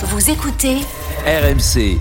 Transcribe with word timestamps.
Vous 0.00 0.30
écoutez 0.30 0.76
RMC. 1.26 1.98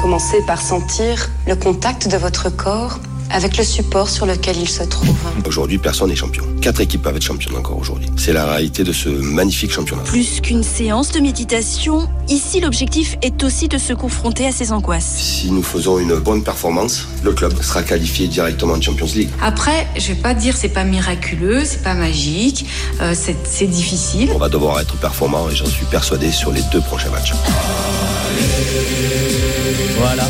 Commencez 0.00 0.40
par 0.46 0.60
sentir 0.60 1.28
le 1.48 1.56
contact 1.56 2.06
de 2.06 2.16
votre 2.16 2.48
corps 2.48 3.00
avec 3.32 3.56
le 3.56 3.64
support 3.64 4.08
sur 4.08 4.26
lequel 4.26 4.56
il 4.56 4.68
se 4.68 4.82
trouve. 4.82 5.16
Aujourd'hui, 5.46 5.78
personne 5.78 6.08
n'est 6.10 6.16
champion. 6.16 6.44
Quatre 6.60 6.80
équipes 6.80 7.02
peuvent 7.02 7.16
être 7.16 7.22
championnes 7.22 7.56
encore 7.56 7.78
aujourd'hui. 7.78 8.08
C'est 8.16 8.32
la 8.32 8.46
réalité 8.46 8.84
de 8.84 8.92
ce 8.92 9.08
magnifique 9.08 9.72
championnat. 9.72 10.02
Plus 10.02 10.40
qu'une 10.40 10.62
séance 10.62 11.12
de 11.12 11.20
méditation, 11.20 12.08
ici 12.28 12.60
l'objectif 12.60 13.16
est 13.22 13.42
aussi 13.42 13.68
de 13.68 13.78
se 13.78 13.92
confronter 13.92 14.46
à 14.46 14.52
ses 14.52 14.72
angoisses. 14.72 15.16
Si 15.16 15.50
nous 15.50 15.62
faisons 15.62 15.98
une 15.98 16.16
bonne 16.16 16.42
performance, 16.42 17.06
le 17.22 17.32
club 17.32 17.60
sera 17.62 17.82
qualifié 17.82 18.28
directement 18.28 18.74
en 18.74 18.80
Champions 18.80 19.06
League. 19.14 19.30
Après, 19.42 19.86
je 19.96 20.08
vais 20.08 20.20
pas 20.20 20.34
dire 20.34 20.56
c'est 20.56 20.68
pas 20.68 20.84
miraculeux, 20.84 21.64
c'est 21.64 21.82
pas 21.82 21.94
magique, 21.94 22.66
euh, 23.00 23.14
c'est 23.14 23.36
c'est 23.44 23.66
difficile. 23.66 24.30
On 24.34 24.38
va 24.38 24.48
devoir 24.48 24.80
être 24.80 24.96
performant 24.96 25.48
et 25.48 25.56
j'en 25.56 25.66
suis 25.66 25.86
persuadé 25.86 26.30
sur 26.30 26.52
les 26.52 26.62
deux 26.72 26.80
prochains 26.80 27.10
matchs. 27.10 27.32
Voilà. 29.98 30.24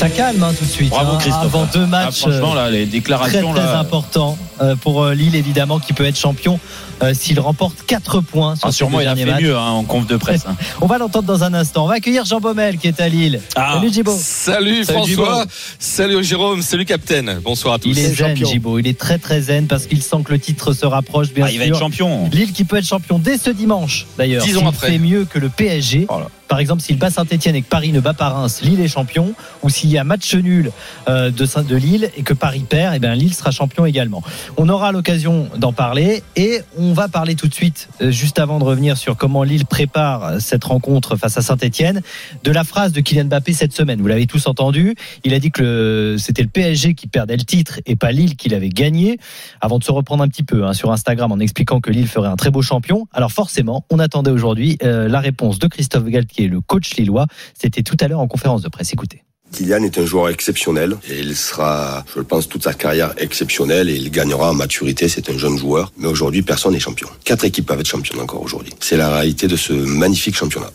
Ça 0.00 0.08
calme 0.08 0.42
hein, 0.42 0.54
tout 0.58 0.64
de 0.64 0.70
suite. 0.70 0.88
Bravo 0.88 1.12
hein, 1.12 1.18
Christophe. 1.20 1.44
Avant 1.44 1.64
deux 1.66 1.82
Ah, 1.84 1.86
matchs 1.86 2.20
franchement 2.20 2.54
là, 2.54 2.70
les 2.70 2.84
très 2.86 2.92
déclarations 2.92 3.52
très 3.52 3.62
là. 3.64 3.78
importants 3.80 4.38
euh, 4.40 4.49
pour 4.80 5.02
euh, 5.04 5.14
Lille 5.14 5.34
évidemment 5.36 5.78
qui 5.78 5.92
peut 5.92 6.04
être 6.04 6.18
champion 6.18 6.58
euh, 7.02 7.14
s'il 7.14 7.40
remporte 7.40 7.84
4 7.86 8.20
points 8.20 8.56
sur 8.56 8.68
Ah, 8.68 8.72
sûrement 8.72 8.98
deux 8.98 9.04
il 9.04 9.08
a 9.08 9.16
fait 9.16 9.40
mieux 9.42 9.56
hein, 9.56 9.70
en 9.70 9.84
conf 9.84 10.06
de 10.06 10.16
presse. 10.16 10.44
hein. 10.46 10.54
On 10.82 10.86
va 10.86 10.98
l'entendre 10.98 11.26
dans 11.26 11.44
un 11.44 11.54
instant. 11.54 11.84
On 11.84 11.88
va 11.88 11.94
accueillir 11.94 12.24
Jean 12.26 12.40
Baumel 12.40 12.76
qui 12.78 12.88
est 12.88 13.00
à 13.00 13.08
Lille. 13.08 13.40
Ah. 13.56 13.74
Salut 13.74 13.92
Gibo. 13.92 14.12
Salut, 14.18 14.84
Salut, 14.84 14.98
François, 15.14 15.44
salut 15.78 16.22
Jérôme, 16.24 16.62
salut 16.62 16.84
Captain. 16.84 17.40
Bonsoir 17.42 17.74
à 17.74 17.78
tous. 17.78 17.88
Il 17.88 17.98
est 17.98 18.14
zen 18.14 18.36
Gibo, 18.36 18.78
il 18.78 18.86
est 18.86 18.98
très 18.98 19.18
très 19.18 19.40
zen 19.40 19.66
parce 19.66 19.86
qu'il 19.86 20.02
sent 20.02 20.16
que 20.24 20.32
le 20.32 20.38
titre 20.38 20.72
se 20.72 20.84
rapproche 20.86 21.32
bien 21.32 21.46
Ah, 21.48 21.50
il 21.52 21.58
va 21.58 21.64
sûr. 21.64 21.74
être 21.76 21.80
champion. 21.80 22.28
Lille 22.30 22.52
qui 22.52 22.64
peut 22.64 22.76
être 22.76 22.86
champion 22.86 23.18
dès 23.18 23.38
ce 23.38 23.50
dimanche 23.50 24.06
d'ailleurs. 24.18 24.44
Dix 24.44 24.56
ans 24.56 24.60
S'il 24.60 24.68
après. 24.68 24.86
fait 24.92 24.98
mieux 24.98 25.24
que 25.24 25.38
le 25.38 25.48
PSG. 25.48 26.06
Voilà. 26.08 26.26
Par 26.48 26.58
exemple, 26.58 26.82
s'il 26.82 26.98
bat 26.98 27.10
Saint-Etienne 27.10 27.54
et 27.54 27.62
que 27.62 27.68
Paris 27.68 27.92
ne 27.92 28.00
bat 28.00 28.12
pas 28.12 28.28
Reims, 28.28 28.60
Lille 28.62 28.80
est 28.80 28.88
champion. 28.88 29.34
Ou 29.62 29.70
s'il 29.70 29.88
y 29.88 29.98
a 29.98 30.02
match 30.02 30.34
nul 30.34 30.72
euh, 31.08 31.30
de, 31.30 31.46
de 31.62 31.76
Lille 31.76 32.10
et 32.16 32.22
que 32.24 32.34
Paris 32.34 32.64
perd, 32.68 32.92
et 32.96 32.98
bien 32.98 33.14
Lille 33.14 33.32
sera 33.32 33.52
champion 33.52 33.86
également. 33.86 34.20
On 34.56 34.68
aura 34.68 34.92
l'occasion 34.92 35.48
d'en 35.56 35.72
parler 35.72 36.22
et 36.36 36.60
on 36.76 36.92
va 36.92 37.08
parler 37.08 37.34
tout 37.34 37.48
de 37.48 37.54
suite, 37.54 37.88
euh, 38.02 38.10
juste 38.10 38.38
avant 38.38 38.58
de 38.58 38.64
revenir 38.64 38.96
sur 38.96 39.16
comment 39.16 39.42
Lille 39.42 39.66
prépare 39.66 40.40
cette 40.40 40.64
rencontre 40.64 41.16
face 41.16 41.38
à 41.38 41.42
Saint-Etienne, 41.42 42.02
de 42.44 42.50
la 42.50 42.64
phrase 42.64 42.92
de 42.92 43.00
Kylian 43.00 43.26
Mbappé 43.26 43.52
cette 43.52 43.72
semaine. 43.72 44.00
Vous 44.00 44.06
l'avez 44.06 44.26
tous 44.26 44.46
entendu. 44.46 44.94
Il 45.24 45.34
a 45.34 45.38
dit 45.38 45.50
que 45.50 46.16
c'était 46.18 46.42
le 46.42 46.48
PSG 46.48 46.94
qui 46.94 47.06
perdait 47.06 47.36
le 47.36 47.44
titre 47.44 47.80
et 47.86 47.96
pas 47.96 48.12
Lille 48.12 48.36
qui 48.36 48.48
l'avait 48.48 48.68
gagné. 48.68 49.18
Avant 49.60 49.78
de 49.78 49.84
se 49.84 49.92
reprendre 49.92 50.22
un 50.22 50.28
petit 50.28 50.44
peu 50.44 50.64
hein, 50.64 50.72
sur 50.72 50.90
Instagram 50.92 51.32
en 51.32 51.38
expliquant 51.38 51.80
que 51.80 51.90
Lille 51.90 52.08
ferait 52.08 52.28
un 52.28 52.36
très 52.36 52.50
beau 52.50 52.62
champion. 52.62 53.06
Alors 53.12 53.32
forcément, 53.32 53.84
on 53.90 53.98
attendait 53.98 54.30
aujourd'hui 54.30 54.78
euh, 54.82 55.08
la 55.08 55.20
réponse 55.20 55.58
de 55.58 55.66
Christophe 55.66 56.04
Galtier, 56.06 56.48
le 56.48 56.60
coach 56.60 56.94
lillois. 56.96 57.26
C'était 57.54 57.82
tout 57.82 57.96
à 58.00 58.08
l'heure 58.08 58.20
en 58.20 58.28
conférence 58.28 58.62
de 58.62 58.68
presse. 58.68 58.92
Écoutez. 58.92 59.22
Kylian 59.52 59.82
est 59.82 59.98
un 59.98 60.06
joueur 60.06 60.28
exceptionnel 60.28 60.96
et 61.08 61.18
il 61.18 61.36
sera, 61.36 62.04
je 62.12 62.18
le 62.18 62.24
pense, 62.24 62.48
toute 62.48 62.64
sa 62.64 62.74
carrière 62.74 63.14
exceptionnelle 63.18 63.88
et 63.88 63.94
il 63.94 64.10
gagnera 64.10 64.50
en 64.50 64.54
maturité. 64.54 65.08
C'est 65.08 65.28
un 65.30 65.38
jeune 65.38 65.58
joueur. 65.58 65.92
Mais 65.98 66.06
aujourd'hui, 66.06 66.42
personne 66.42 66.72
n'est 66.72 66.80
champion. 66.80 67.08
Quatre 67.24 67.44
équipes 67.44 67.66
peuvent 67.66 67.80
être 67.80 67.88
championnes 67.88 68.20
encore 68.20 68.42
aujourd'hui. 68.42 68.72
C'est 68.80 68.96
la 68.96 69.10
réalité 69.10 69.48
de 69.48 69.56
ce 69.56 69.72
magnifique 69.72 70.36
championnat. 70.36 70.70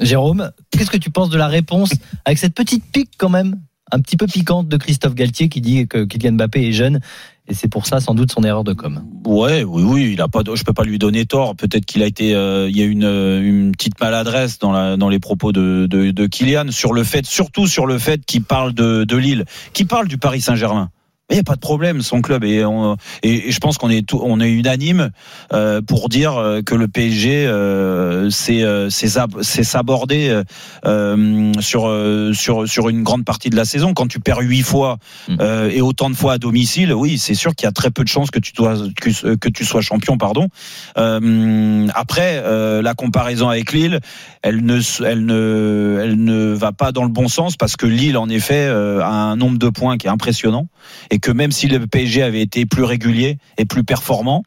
Jérôme, 0.00 0.50
qu'est-ce 0.70 0.90
que 0.90 0.96
tu 0.96 1.10
penses 1.10 1.30
de 1.30 1.38
la 1.38 1.48
réponse 1.48 1.90
avec 2.24 2.38
cette 2.38 2.54
petite 2.54 2.84
pique 2.92 3.12
quand 3.18 3.30
même, 3.30 3.56
un 3.90 4.00
petit 4.00 4.16
peu 4.16 4.26
piquante 4.26 4.68
de 4.68 4.76
Christophe 4.76 5.14
Galtier 5.14 5.48
qui 5.48 5.60
dit 5.60 5.88
que 5.88 6.04
Kylian 6.04 6.32
Mbappé 6.32 6.68
est 6.68 6.72
jeune 6.72 7.00
et 7.48 7.54
c'est 7.54 7.68
pour 7.68 7.86
ça 7.86 8.00
sans 8.00 8.14
doute 8.14 8.30
son 8.30 8.42
erreur 8.42 8.64
de 8.64 8.72
com. 8.72 9.02
Ouais, 9.26 9.64
oui, 9.64 9.82
oui, 9.82 10.10
il 10.12 10.20
a 10.20 10.28
pas. 10.28 10.42
Je 10.54 10.62
peux 10.62 10.72
pas 10.72 10.84
lui 10.84 10.98
donner 10.98 11.26
tort. 11.26 11.56
Peut-être 11.56 11.86
qu'il 11.86 12.02
a 12.02 12.06
été. 12.06 12.34
euh, 12.34 12.68
il 12.68 12.76
y 12.76 12.82
a 12.82 12.84
une, 12.84 13.04
euh, 13.04 13.40
une 13.42 13.72
petite 13.72 13.98
maladresse 14.00 14.58
dans 14.58 14.96
dans 14.96 15.08
les 15.08 15.18
propos 15.18 15.52
de 15.52 15.86
de, 15.88 16.10
de 16.10 16.26
Kylian 16.26 16.70
sur 16.70 16.92
le 16.92 17.04
fait, 17.04 17.26
surtout 17.26 17.66
sur 17.66 17.86
le 17.86 17.98
fait 17.98 18.24
qu'il 18.24 18.42
parle 18.42 18.72
de 18.74 19.04
de 19.04 19.16
Lille, 19.16 19.44
qu'il 19.72 19.86
parle 19.86 20.08
du 20.08 20.18
Paris 20.18 20.40
Saint-Germain. 20.40 20.90
Il 21.30 21.34
n'y 21.34 21.40
a 21.40 21.44
pas 21.44 21.56
de 21.56 21.60
problème, 21.60 22.00
son 22.00 22.22
club 22.22 22.42
et, 22.42 22.64
on- 22.64 22.96
et, 23.22 23.48
et 23.48 23.52
je 23.52 23.60
pense 23.60 23.76
qu'on 23.76 23.90
est 23.90 24.06
tout, 24.06 24.18
on 24.24 24.40
est 24.40 24.50
unanime 24.50 25.10
euh, 25.52 25.82
pour 25.82 26.08
dire 26.08 26.36
euh, 26.38 26.62
que 26.62 26.74
le 26.74 26.88
PSG 26.88 27.46
euh, 27.46 28.30
c'est 28.30 28.62
euh, 28.62 28.88
c'est 28.88 29.08
sab- 29.08 29.42
c'est 29.42 29.62
s'aborder 29.62 30.30
euh, 30.30 30.42
euh, 30.86 31.52
sur 31.60 31.92
sur 32.34 32.66
sur 32.66 32.88
une 32.88 33.02
grande 33.02 33.26
partie 33.26 33.50
de 33.50 33.56
la 33.56 33.66
saison. 33.66 33.92
Quand 33.92 34.06
tu 34.08 34.20
perds 34.20 34.40
huit 34.40 34.62
fois 34.62 34.96
Mm. 35.28 35.36
euh, 35.40 35.70
et 35.70 35.82
autant 35.82 36.08
de 36.08 36.14
fois 36.14 36.34
à 36.34 36.38
domicile, 36.38 36.94
oui, 36.94 37.18
c'est 37.18 37.34
sûr 37.34 37.54
qu'il 37.54 37.66
y 37.66 37.68
a 37.68 37.72
très 37.72 37.90
peu 37.90 38.04
de 38.04 38.08
chances 38.08 38.30
que 38.30 38.38
tu 38.38 38.52
dois 38.54 38.76
que, 38.98 39.34
que 39.34 39.48
tu 39.50 39.64
sois 39.66 39.82
champion, 39.82 40.16
pardon. 40.16 40.48
Euh, 40.96 41.86
après, 41.94 42.40
euh, 42.44 42.82
la 42.82 42.94
comparaison 42.94 43.48
avec 43.48 43.72
Lille, 43.72 44.00
elle 44.42 44.64
ne 44.64 44.80
elle 45.04 45.26
ne 45.26 45.98
elle 46.02 46.24
ne 46.24 46.52
va 46.54 46.72
pas 46.72 46.92
dans 46.92 47.02
le 47.02 47.10
bon 47.10 47.28
sens 47.28 47.56
parce 47.56 47.76
que 47.76 47.86
Lille 47.86 48.16
en 48.16 48.28
effet 48.28 48.66
euh, 48.66 49.00
a 49.02 49.08
un 49.10 49.36
nombre 49.36 49.58
de 49.58 49.68
points 49.68 49.98
qui 49.98 50.06
est 50.06 50.10
impressionnant 50.10 50.68
et 51.10 51.17
que 51.18 51.30
même 51.30 51.52
si 51.52 51.68
le 51.68 51.86
PSG 51.86 52.22
avait 52.22 52.42
été 52.42 52.66
plus 52.66 52.84
régulier 52.84 53.38
et 53.56 53.64
plus 53.64 53.84
performant, 53.84 54.44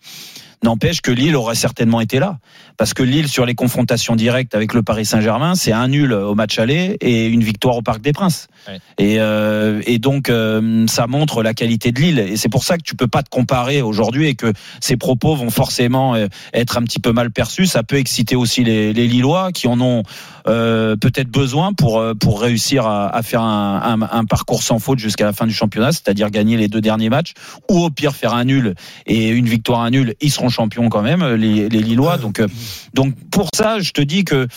n'empêche 0.64 1.02
que 1.02 1.12
Lille 1.12 1.36
aurait 1.36 1.56
certainement 1.56 2.02
été 2.02 2.20
là. 2.20 2.38
Parce 2.78 2.94
que 2.94 3.04
Lille, 3.04 3.28
sur 3.28 3.46
les 3.46 3.56
confrontations 3.56 4.16
directes 4.16 4.56
avec 4.56 4.74
le 4.74 4.84
Paris 4.84 5.06
Saint-Germain, 5.06 5.56
c'est 5.56 5.72
un 5.72 5.88
nul 5.88 6.14
au 6.14 6.36
match 6.36 6.60
aller 6.60 6.98
et 7.02 7.28
une 7.28 7.44
victoire 7.44 7.78
au 7.78 7.82
Parc 7.82 8.02
des 8.02 8.14
Princes. 8.14 8.48
Ouais. 8.68 8.80
Et, 8.98 9.20
euh, 9.20 9.82
et 9.86 10.00
donc, 10.00 10.30
euh, 10.30 10.86
ça 10.88 11.08
montre 11.08 11.44
la 11.44 11.54
qualité 11.54 11.92
de 11.92 12.00
Lille. 12.00 12.20
Et 12.20 12.38
c'est 12.38 12.50
pour 12.50 12.64
ça 12.64 12.78
que 12.78 12.84
tu 12.84 12.96
peux 12.96 13.08
pas 13.08 13.24
te 13.24 13.30
comparer 13.30 13.82
aujourd'hui 13.82 14.28
et 14.28 14.36
que 14.36 14.54
ces 14.80 14.98
propos 14.98 15.36
vont 15.36 15.50
forcément 15.50 16.16
euh, 16.16 16.28
être 16.54 16.78
un 16.78 16.84
petit 16.84 17.00
peu 17.00 17.12
mal 17.12 17.32
perçus. 17.32 17.66
Ça 17.66 17.84
peut 17.84 17.98
exciter 17.98 18.36
aussi 18.36 18.64
les, 18.64 18.94
les 18.94 19.08
Lillois 19.08 19.52
qui 19.52 19.68
en 19.68 19.80
ont 19.82 20.04
euh, 20.48 20.96
peut-être 20.96 21.30
besoin 21.30 21.74
pour, 21.74 22.00
euh, 22.00 22.14
pour 22.14 22.42
réussir 22.42 22.86
à, 22.86 23.16
à 23.16 23.24
faire 23.24 23.42
un, 23.42 24.00
un, 24.02 24.02
un 24.02 24.26
parcours 24.26 24.64
sans 24.64 24.80
faute 24.80 25.00
jusqu'à 25.00 25.26
la 25.26 25.34
fin 25.34 25.48
du 25.48 25.54
championnat, 25.54 25.92
c'est-à-dire 25.92 26.30
gagner 26.30 26.58
les 26.58 26.68
deux 26.68 26.82
derniers 26.82 27.10
matchs 27.10 27.34
ou 27.70 27.80
au 27.80 27.90
pire 27.90 28.16
faire 28.16 28.34
un 28.34 28.46
nul 28.46 28.76
et 29.06 29.30
une 29.30 29.48
victoire 29.48 29.82
à 29.82 29.86
un 29.86 29.90
nul. 29.92 30.16
Ils 30.22 30.32
seront 30.32 30.50
champions 30.50 30.90
quand 30.90 31.02
même, 31.02 31.24
les, 31.36 31.70
les 31.70 31.82
Lillois. 31.82 32.18
Donc, 32.18 32.40
euh, 32.40 32.48
donc 32.94 33.16
pour 33.32 33.50
ça, 33.54 33.80
je 33.80 33.92
te 33.92 34.02
dis 34.02 34.24
que 34.24 34.48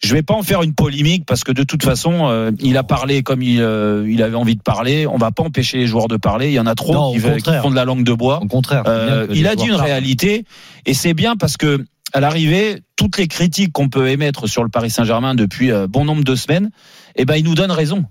je 0.00 0.14
vais 0.14 0.22
pas 0.22 0.34
en 0.34 0.42
faire 0.42 0.62
une 0.62 0.74
polémique 0.74 1.24
parce 1.26 1.42
que 1.44 1.50
de 1.52 1.62
toute 1.64 1.82
façon, 1.82 2.28
euh, 2.28 2.50
il 2.60 2.76
a 2.76 2.82
parlé 2.84 3.22
comme 3.22 3.42
il, 3.42 3.60
euh, 3.60 4.06
il 4.08 4.22
avait 4.22 4.36
envie 4.36 4.54
de 4.56 4.62
parler. 4.62 5.06
On 5.06 5.16
va 5.18 5.32
pas 5.32 5.42
empêcher 5.42 5.78
les 5.78 5.86
joueurs 5.86 6.06
de 6.08 6.16
parler. 6.16 6.48
Il 6.48 6.52
y 6.54 6.60
en 6.60 6.66
a 6.66 6.74
trop 6.74 6.94
Non, 6.94 7.12
qui, 7.12 7.18
veulent- 7.18 7.32
qui 7.36 7.42
contraire. 7.42 7.62
font 7.62 7.70
de 7.70 7.74
la 7.76 7.84
langue 7.84 8.04
de 8.04 8.12
bois. 8.12 8.40
Au 8.42 8.46
contraire, 8.46 8.84
Euh, 8.86 9.26
il 9.32 9.46
a 9.48 9.56
dit 9.56 9.64
une 9.64 9.70
parlent. 9.70 9.82
réalité 9.82 10.44
et 10.86 10.94
c'est 10.94 11.14
bien 11.14 11.36
parce 11.36 11.56
que 11.56 11.84
à 12.12 12.20
l'arrivée, 12.20 12.80
toutes 12.96 13.18
les 13.18 13.26
critiques 13.28 13.72
qu'on 13.72 13.88
peut 13.88 14.08
émettre 14.08 14.48
sur 14.48 14.62
le 14.62 14.70
Paris 14.70 14.88
Saint-Germain 14.90 15.34
depuis 15.34 15.70
bon 15.90 16.04
nombre 16.04 16.24
de 16.24 16.34
semaines, 16.36 16.70
eh 17.16 17.24
ben 17.24 17.34
il 17.36 17.44
nous 17.44 17.54
donne 17.54 17.70
raison. 17.72 18.04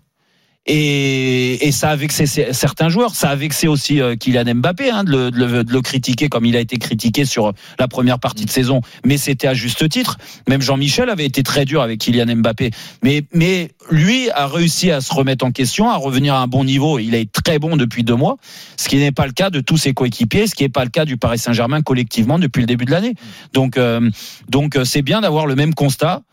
Et, 0.70 1.66
et 1.66 1.72
ça 1.72 1.92
a 1.92 1.96
vexé 1.96 2.26
certains 2.26 2.90
joueurs, 2.90 3.16
ça 3.16 3.30
a 3.30 3.36
vexé 3.38 3.70
aussi 3.70 4.02
euh, 4.02 4.18
Kylian 4.18 4.56
Mbappé 4.56 4.90
hein, 4.90 5.06
de, 5.06 5.12
le, 5.12 5.32
de 5.32 5.46
le- 5.46 5.64
de 5.64 5.72
le 5.72 5.82
critiquer 5.82 6.28
comme 6.28 6.46
il 6.46 6.58
a 6.58 6.60
été 6.60 6.78
critiqué 6.78 7.24
sur 7.24 7.54
la 7.80 7.88
première 7.88 8.20
partie 8.20 8.44
de 8.44 8.50
saison, 8.50 8.82
mais 9.06 9.18
c'était 9.18 9.48
à 9.48 9.54
juste 9.54 9.88
titre. 9.88 10.18
Même 10.50 10.62
Jean-Michel 10.62 11.10
avait 11.10 11.26
été 11.26 11.42
très 11.42 11.64
dur 11.64 11.82
avec 11.82 12.00
Kylian 12.02 12.36
Mbappé, 12.36 12.72
mais, 13.02 13.24
mais 13.34 13.72
lui 13.90 14.30
a 14.32 14.46
réussi 14.48 14.92
à 14.92 15.00
se 15.00 15.14
remettre 15.14 15.46
en 15.46 15.52
question, 15.52 15.90
à 15.90 15.96
revenir 15.96 16.34
à 16.36 16.42
un 16.42 16.48
bon 16.48 16.66
niveau. 16.66 17.00
Il 17.00 17.16
est 17.16 17.32
très 17.32 17.60
bon 17.60 17.78
depuis 17.78 18.04
deux 18.04 18.16
mois, 18.16 18.36
ce 18.76 18.90
qui 18.90 18.98
n'est 18.98 19.14
pas 19.14 19.26
le 19.26 19.32
cas 19.32 19.50
de 19.50 19.62
tous 19.62 19.78
ses 19.78 19.94
coéquipiers, 19.94 20.48
ce 20.48 20.56
qui 20.56 20.64
n'est 20.64 20.70
pas 20.70 20.84
le 20.84 20.90
cas 20.90 21.06
du 21.06 21.16
Paris 21.16 21.40
Saint-Germain 21.40 21.82
collectivement 21.82 22.40
depuis 22.40 22.60
le 22.60 22.68
début 22.68 22.84
de 22.84 22.92
l'année. 22.92 23.14
Donc, 23.54 23.78
euh, 23.78 24.10
donc 24.50 24.76
euh, 24.76 24.84
c'est 24.84 25.02
bien 25.02 25.22
d'avoir 25.22 25.46
le 25.46 25.56
même 25.56 25.74
constat. 25.74 26.24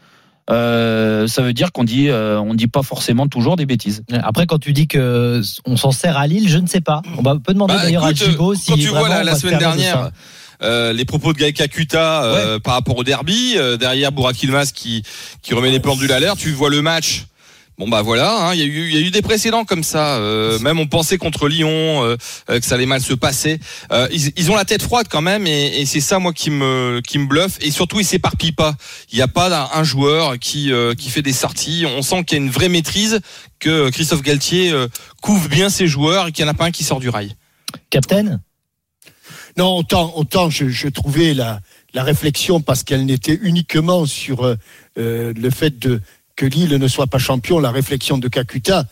Euh, 0.51 1.27
ça 1.27 1.43
veut 1.43 1.55
dire 1.55 1.73
qu'on 1.73 1.85
dit, 1.85 2.09
euh, 2.09 2.39
on 2.39 2.55
dit 2.55 2.67
pas 2.67 2.83
forcément 2.83 3.27
toujours 3.29 3.57
des 3.57 3.65
bêtises. 3.65 4.03
Après, 4.13 4.47
quand 4.47 4.59
tu 4.59 4.73
dis 4.73 4.87
que 4.87 5.41
on 5.65 5.77
s'en 5.77 5.91
sert 5.91 6.19
à 6.19 6.27
Lille, 6.27 6.49
je 6.49 6.59
ne 6.59 6.67
sais 6.67 6.83
pas. 6.83 7.01
On 7.17 7.23
va 7.23 7.37
peut 7.37 7.55
demander 7.55 7.75
Bah, 7.75 7.83
d'ailleurs 7.83 8.05
à 8.05 8.11
écoute, 8.11 8.31
Gibo 8.31 8.55
si 8.55 8.71
quand 8.71 8.77
tu 8.77 8.89
vois 8.89 9.09
la, 9.09 9.35
semaine 9.37 9.59
dernière 9.59 10.11
euh, 10.63 10.93
les 10.93 11.05
propos 11.05 11.33
de 11.33 11.39
Gaël 11.39 11.53
Kakuta 11.53 12.25
euh, 12.25 12.59
par 12.59 12.75
rapport 12.75 12.97
au 12.97 13.05
derby, 13.05 13.55
euh, 13.57 13.77
derrière 13.77 14.11
Yilmaz 14.41 14.73
qui 14.73 15.03
qui 15.43 15.55
remet 15.55 15.71
les 15.71 15.81
pendules 15.81 16.13
à 16.13 16.21
l'air, 16.21 16.37
tu 16.37 16.53
vois 16.53 16.71
le 16.71 16.83
match. 16.83 17.27
Bon 17.77 17.89
bah 17.89 18.03
voilà, 18.03 18.47
hein, 18.51 18.55
il 18.55 18.61
y 18.61 18.63
a 18.63 18.67
eu 18.67 18.89
il 18.89 18.95
y 18.95 18.99
a 18.99 19.01
eu 19.01 19.11
des 19.11 19.21
précédents 19.21 19.65
comme 19.65 19.83
ça. 19.83 20.19
euh, 20.19 20.61
même 20.61 20.79
on 20.79 20.87
pensait 20.87 21.19
contre 21.19 21.49
Lyon 21.49 21.69
euh, 22.05 22.17
euh, 22.49 22.61
que 22.61 22.65
ça 22.65 22.77
allait 22.77 22.87
mal 22.87 23.01
se 23.01 23.15
passer. 23.15 23.59
Euh, 23.91 24.07
ils, 24.13 24.31
ils 24.37 24.51
ont 24.53 24.55
la 24.55 24.65
tête 24.65 24.81
froide 24.81 25.09
quand 25.11 25.23
même 25.23 25.45
et, 25.49 25.81
et 25.81 25.85
c'est 25.85 26.01
ça 26.01 26.21
moi 26.21 26.33
qui 26.33 26.51
me 26.51 27.01
qui 27.05 27.19
me 27.19 27.27
bluffe 27.27 27.59
et 27.61 27.73
surtout 27.73 27.99
ils 27.99 28.05
s'éparpillent 28.07 28.53
pas. 28.53 28.77
Il 29.11 29.17
n'y 29.17 29.23
a 29.23 29.29
pas 29.29 29.71
un, 29.75 29.83
joueur 29.83 30.39
qui 30.39 30.71
euh, 30.73 30.95
qui 30.95 31.11
fait 31.11 31.23
des 31.23 31.33
sorties. 31.33 31.85
On 31.97 32.03
sent 32.03 32.23
qu'il 32.23 32.39
y 32.39 32.41
a 32.41 32.45
une 32.45 32.51
vraie 32.51 32.69
maîtrise 32.69 33.19
que 33.59 33.91
Christophe 33.91 34.23
Galtier 34.23 34.71
euh, 34.71 34.87
couvre 35.21 35.49
bien 35.49 35.69
ses 35.69 35.89
joueurs 35.89 36.29
et 36.29 36.33
qu'il 36.33 36.45
n'y 36.45 36.51
en 36.51 36.55
a 36.55 36.57
pas 36.57 36.67
un 36.67 36.71
qui 36.71 36.85
sort 36.85 37.01
du 37.01 37.09
rail. 37.09 37.35
Captain 37.91 38.41
Non, 39.57 39.77
autant, 39.79 40.13
autant 40.17 40.49
je, 40.49 40.69
je 40.69 40.87
trouvais 40.87 41.35
la, 41.35 41.59
la 41.93 42.05
réflexion 42.05 42.61
parce 42.61 42.85
qu'elle 42.85 43.05
n'était 43.05 43.39
uniquement 43.43 44.07
sur 44.07 44.45
euh, 44.45 44.57
le 44.97 45.51
fait 45.51 45.77
de 45.77 46.01
que 46.37 46.47
Lille 46.47 46.77
ne 46.77 46.89
soit 46.89 47.07
pas 47.07 47.19
champion. 47.19 47.59
La 47.59 47.71
réflexion 47.71 48.19
de 48.19 48.29
Kakuta, 48.29 48.85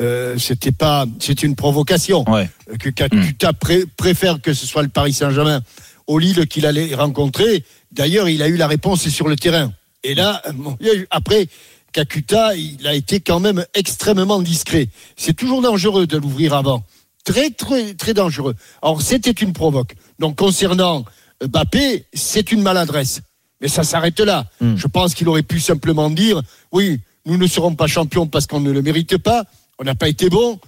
euh, 0.00 0.38
c'était 0.38 0.72
pas, 0.72 1.06
c'est 1.18 1.42
une 1.42 1.56
provocation. 1.56 2.24
Ouais. 2.30 2.48
Euh, 2.70 2.76
Que 2.76 2.90
Kakuta 2.90 3.52
pré- 3.52 3.84
préfère 3.96 4.40
que 4.40 4.52
ce 4.54 4.66
soit 4.66 4.82
le 4.82 4.88
Paris 4.88 5.12
Saint-Germain 5.12 5.62
au 6.06 6.18
Lille 6.18 6.46
qu'il 6.46 6.66
allait 6.66 6.94
rencontrer. 6.94 7.64
D'ailleurs, 7.92 8.28
il 8.28 8.42
a 8.42 8.48
eu 8.48 8.56
la 8.56 8.66
réponse 8.66 9.08
sur 9.08 9.28
le 9.28 9.36
terrain. 9.36 9.72
Et 10.02 10.14
là, 10.14 10.42
bon, 10.54 10.76
après, 11.10 11.48
Kakuta, 11.92 12.54
il 12.54 12.86
a 12.86 12.94
été 12.94 13.20
quand 13.20 13.40
même 13.40 13.64
extrêmement 13.74 14.40
discret. 14.40 14.88
C'est 15.16 15.34
toujours 15.34 15.60
dangereux 15.60 16.06
de 16.06 16.16
l'ouvrir 16.16 16.54
avant. 16.54 16.84
Très, 17.24 17.50
très, 17.50 17.94
très 17.94 18.14
dangereux. 18.14 18.54
Alors, 18.82 19.02
c'était 19.02 19.30
une 19.32 19.52
provoque. 19.52 19.94
Donc, 20.18 20.36
concernant 20.36 21.04
Bappé, 21.44 22.06
c'est 22.14 22.52
une 22.52 22.62
maladresse. 22.62 23.20
Mais 23.60 23.68
ça 23.68 23.82
s'arrête 23.84 24.18
là. 24.20 24.46
Hmm. 24.60 24.76
Je 24.76 24.86
pense 24.86 25.14
qu'il 25.14 25.28
aurait 25.28 25.42
pu 25.42 25.60
simplement 25.60 26.08
dire, 26.10 26.40
oui, 26.72 27.00
nous 27.26 27.36
ne 27.36 27.46
serons 27.46 27.74
pas 27.74 27.86
champions 27.86 28.26
parce 28.26 28.46
qu'on 28.46 28.60
ne 28.60 28.70
le 28.70 28.82
mérite 28.82 29.18
pas. 29.18 29.44
On 29.78 29.84
n'a 29.84 29.94
pas 29.94 30.08
été 30.08 30.28
bon. 30.30 30.58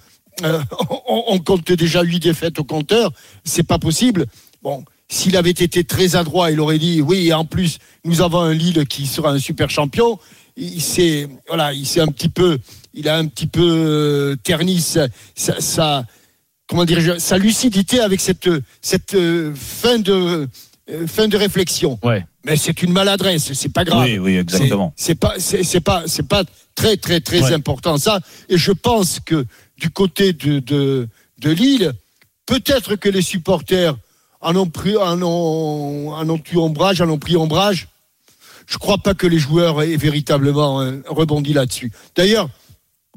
Euh, 0.43 0.59
on, 1.07 1.23
on 1.27 1.39
compte 1.39 1.71
déjà 1.71 2.01
huit 2.03 2.19
défaites 2.19 2.59
au 2.59 2.63
compteur. 2.63 3.11
C'est 3.43 3.63
pas 3.63 3.79
possible. 3.79 4.25
Bon, 4.61 4.83
s'il 5.09 5.35
avait 5.37 5.49
été 5.51 5.83
très 5.83 6.15
adroit, 6.15 6.51
il 6.51 6.59
aurait 6.59 6.79
dit 6.79 7.01
oui. 7.01 7.27
Et 7.27 7.33
en 7.33 7.45
plus, 7.45 7.77
nous 8.05 8.21
avons 8.21 8.39
un 8.41 8.53
Lille 8.53 8.85
qui 8.87 9.07
sera 9.07 9.31
un 9.31 9.39
super 9.39 9.69
champion. 9.69 10.19
Il 10.55 10.81
s'est 10.81 11.27
voilà, 11.47 11.73
il 11.73 11.85
s'est 11.87 11.99
un 11.99 12.07
petit 12.07 12.29
peu, 12.29 12.59
il 12.93 13.09
a 13.09 13.17
un 13.17 13.25
petit 13.25 13.47
peu 13.47 13.61
euh, 13.63 14.35
terni 14.43 14.79
sa, 14.81 15.07
sa- 15.35 15.59
sa- 15.59 16.05
comment 16.67 16.85
dire, 16.85 17.19
sa 17.19 17.39
lucidité 17.39 17.99
avec 18.01 18.21
cette 18.21 18.49
cette 18.79 19.15
euh, 19.15 19.51
fin 19.55 19.97
de 19.97 20.47
euh, 20.89 21.07
fin 21.07 21.27
de 21.27 21.37
réflexion. 21.37 21.99
Ouais. 22.03 22.25
Mais 22.45 22.57
c'est 22.57 22.83
une 22.83 22.91
maladresse. 22.91 23.53
C'est 23.53 23.71
pas 23.71 23.83
grave. 23.85 24.03
Oui, 24.05 24.17
oui, 24.19 24.37
exactement. 24.37 24.93
C'est 24.97 25.15
pas, 25.15 25.35
c'est 25.39 25.79
pas, 25.81 26.03
c'est 26.07 26.27
pas 26.27 26.43
très, 26.75 26.97
très, 26.97 27.21
très 27.21 27.41
Ouais. 27.43 27.53
important 27.53 27.97
ça. 27.97 28.19
Et 28.49 28.57
je 28.57 28.71
pense 28.71 29.19
que 29.19 29.45
du 29.77 29.89
côté 29.89 30.33
de, 30.33 30.59
de, 30.59 31.07
de 31.39 31.49
Lille, 31.51 31.93
peut-être 32.45 32.95
que 32.95 33.07
les 33.09 33.21
supporters 33.21 33.95
en 34.41 34.55
ont 34.57 34.67
pris, 34.67 34.97
en 34.97 35.21
ont, 35.21 36.11
en 36.13 36.29
ont 36.29 36.41
eu 36.51 36.57
ombrage, 36.57 36.99
en 37.01 37.09
ont 37.09 37.17
pris 37.17 37.37
ombrage. 37.37 37.87
Je 38.67 38.77
crois 38.77 38.97
pas 38.97 39.13
que 39.13 39.27
les 39.27 39.39
joueurs 39.39 39.81
aient 39.81 39.95
véritablement 39.97 40.81
euh, 40.81 41.01
rebondi 41.07 41.53
là-dessus. 41.53 41.91
D'ailleurs, 42.15 42.49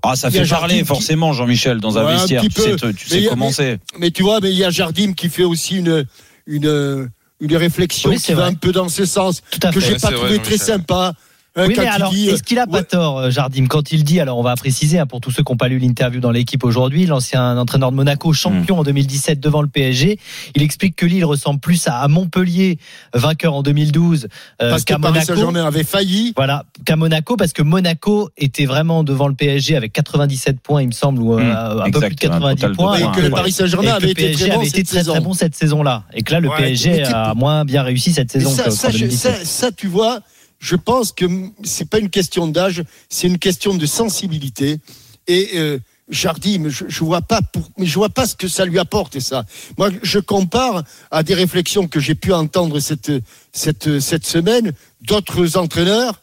Ah, 0.03 0.15
ça 0.15 0.31
fait 0.31 0.39
parler 0.39 0.49
Jardim 0.49 0.79
qui- 0.79 0.85
forcément, 0.85 1.33
Jean-Michel, 1.33 1.81
dans 1.81 1.99
un 1.99 2.05
Ouais, 2.07 2.13
vestiaire. 2.15 2.43
Tu 2.43 2.51
sais, 2.51 2.77
tu 2.97 3.09
sais 3.09 3.27
comment 3.29 3.51
c'est. 3.51 3.79
mais 3.99 4.11
tu 4.13 4.23
vois, 4.23 4.41
mais 4.41 4.51
il 4.53 4.57
y 4.57 4.65
a 4.65 4.71
Jardim 4.71 5.15
qui 5.15 5.29
fait 5.29 5.45
aussi 5.45 5.79
une, 5.79 6.05
une, 6.47 7.11
une 7.41 7.56
réflexion 7.56 8.11
Oui, 8.11 8.19
qui 8.19 8.33
va 8.33 8.47
un 8.47 8.55
peu 8.55 8.73
dans 8.73 8.88
ce 8.88 9.05
sens 9.05 9.43
Tout 9.50 9.61
à 9.62 9.73
que 9.73 9.81
j'ai 9.81 9.97
pas 9.97 10.11
trouvé 10.11 10.37
vrai, 10.37 10.38
très 10.38 10.59
sympa. 10.59 11.12
Oui, 11.56 11.75
mais 11.76 11.87
alors, 11.87 12.11
dit, 12.11 12.29
est-ce 12.29 12.43
qu'il 12.43 12.58
a 12.58 12.67
pas 12.67 12.79
ouais, 12.79 12.82
tort, 12.85 13.19
euh, 13.19 13.31
Jardim, 13.31 13.67
quand 13.67 13.91
il 13.93 14.05
dit, 14.05 14.20
alors 14.20 14.37
on 14.38 14.43
va 14.43 14.55
préciser 14.56 14.99
hein, 14.99 15.06
pour 15.06 15.20
tous 15.20 15.31
ceux 15.31 15.43
qui 15.43 15.53
n'ont 15.53 15.56
pas 15.56 15.69
lu 15.69 15.79
l'interview 15.79 16.20
dans 16.20 16.31
l'équipe 16.31 16.62
aujourd'hui, 16.64 17.06
l'ancien 17.06 17.56
entraîneur 17.56 17.91
de 17.91 17.97
Monaco, 17.97 18.32
champion 18.32 18.79
en 18.79 18.82
2017 18.82 19.41
devant 19.41 19.62
le 19.62 19.69
PSG, 19.69 20.19
il 20.55 20.62
explique 20.62 20.97
que 20.97 21.06
Lille 21.06 21.25
ressemble 21.25 21.58
plus 21.61 21.87
à 21.88 22.06
Montpellier, 22.08 22.79
vainqueur 23.14 23.55
en 23.55 23.62
2012, 23.62 24.29
euh, 24.62 24.70
parce 24.70 24.85
que 24.85 24.93
qu'à 24.93 24.99
Paris 24.99 25.14
Monaco. 25.14 25.35
Saint-Germain 25.35 25.64
avait 25.64 25.85
failli. 25.85 26.32
Voilà, 26.37 26.64
qu'à 26.85 26.97
Monaco, 26.97 27.37
parce 27.37 27.53
que 27.53 27.62
Monaco 27.62 28.29
était 28.37 28.67
vraiment 28.67 29.03
devant 29.05 29.29
le 29.29 29.35
PSG 29.35 29.76
avec 29.76 29.93
97 29.93 30.61
points, 30.61 30.82
il 30.82 30.88
me 30.88 30.93
semble, 30.93 31.23
ou 31.23 31.32
euh, 31.35 31.41
Mmh, 31.41 31.81
un 31.82 31.91
peu 31.91 32.00
plus 32.00 32.08
de 32.08 32.12
exact, 32.12 32.25
un 32.26 32.29
90 32.41 32.55
total 32.61 32.70
de 32.70 32.76
points. 32.76 32.97
Et 32.99 33.00
points, 33.03 33.12
que 33.12 33.20
le. 33.23 33.31
Paris 33.31 33.53
Saint-Germain 33.53 33.93
avait 33.93 34.06
le 34.06 34.12
été 34.12 34.23
PSG 34.23 34.44
très 34.44 34.50
bon 34.50 34.58
avait 34.61 34.69
été 34.69 34.82
très 34.85 35.03
très 35.05 35.20
bon 35.20 35.32
cette 35.32 35.55
saison-là. 35.55 36.05
Et 36.12 36.23
que 36.23 36.32
là, 36.32 36.41
le 36.41 36.49
Ouais, 36.49 36.56
PSG 36.56 37.03
a 37.05 37.35
moins 37.35 37.64
bien 37.64 37.82
réussi 37.82 38.12
cette 38.12 38.31
saison 38.31 38.50
ça, 38.50 38.64
que- 38.64 38.70
ça, 38.70 38.88
qu'en 38.88 38.93
je- 38.93 38.99
2017. 38.99 39.37
ça, 39.38 39.44
ça, 39.44 39.73
tu 39.73 39.87
vois, 39.87 40.20
je 40.58 40.76
pense 40.76 41.12
que 41.12 41.26
c'est 41.64 41.88
pas 41.88 41.99
une 41.99 42.11
question 42.11 42.47
d'âge, 42.47 42.82
c'est 43.08 43.26
une 43.26 43.38
question 43.38 43.75
de 43.75 43.87
sensibilité. 43.87 44.79
Et 45.26 45.50
euh, 45.55 45.79
Jardim, 46.08 46.69
je, 46.69 46.85
je 46.88 47.05
vois 47.05 47.23
pas, 47.23 47.41
mais 47.79 47.87
je 47.87 47.94
vois 47.94 48.11
pas 48.11 48.26
ce 48.26 48.37
que 48.37 48.49
ça 48.49 48.64
lui 48.64 48.79
apporte. 48.79 49.19
Ça, 49.19 49.44
moi, 49.76 49.91
je 50.03 50.19
compare 50.19 50.85
à 51.11 51.23
des 51.23 51.35
réflexions 51.35 51.88
que 51.88 51.99
j'ai 52.00 52.14
pu 52.14 52.32
entendre 52.32 52.79
cette 52.81 53.11
cette 53.53 54.00
cette 54.00 54.25
semaine 54.25 54.73
d'autres 55.00 55.56
entraîneurs. 55.56 56.20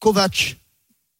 Kovac, 0.00 0.56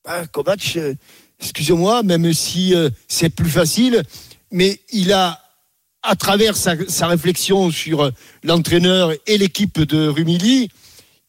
Ah, 0.04 0.26
Kovac, 0.26 0.72
euh, 0.76 0.94
excusez-moi, 1.40 2.02
même 2.02 2.32
si 2.34 2.74
euh, 2.74 2.90
c'est 3.08 3.30
plus 3.30 3.48
facile, 3.50 4.02
mais 4.50 4.80
il 4.92 5.12
a 5.12 5.38
à 6.02 6.16
travers 6.16 6.56
sa, 6.56 6.74
sa 6.88 7.06
réflexion 7.06 7.70
sur 7.70 8.02
euh, 8.02 8.10
l'entraîneur 8.42 9.12
et 9.26 9.38
l'équipe 9.38 9.80
de 9.80 10.08
Rumilly, 10.08 10.68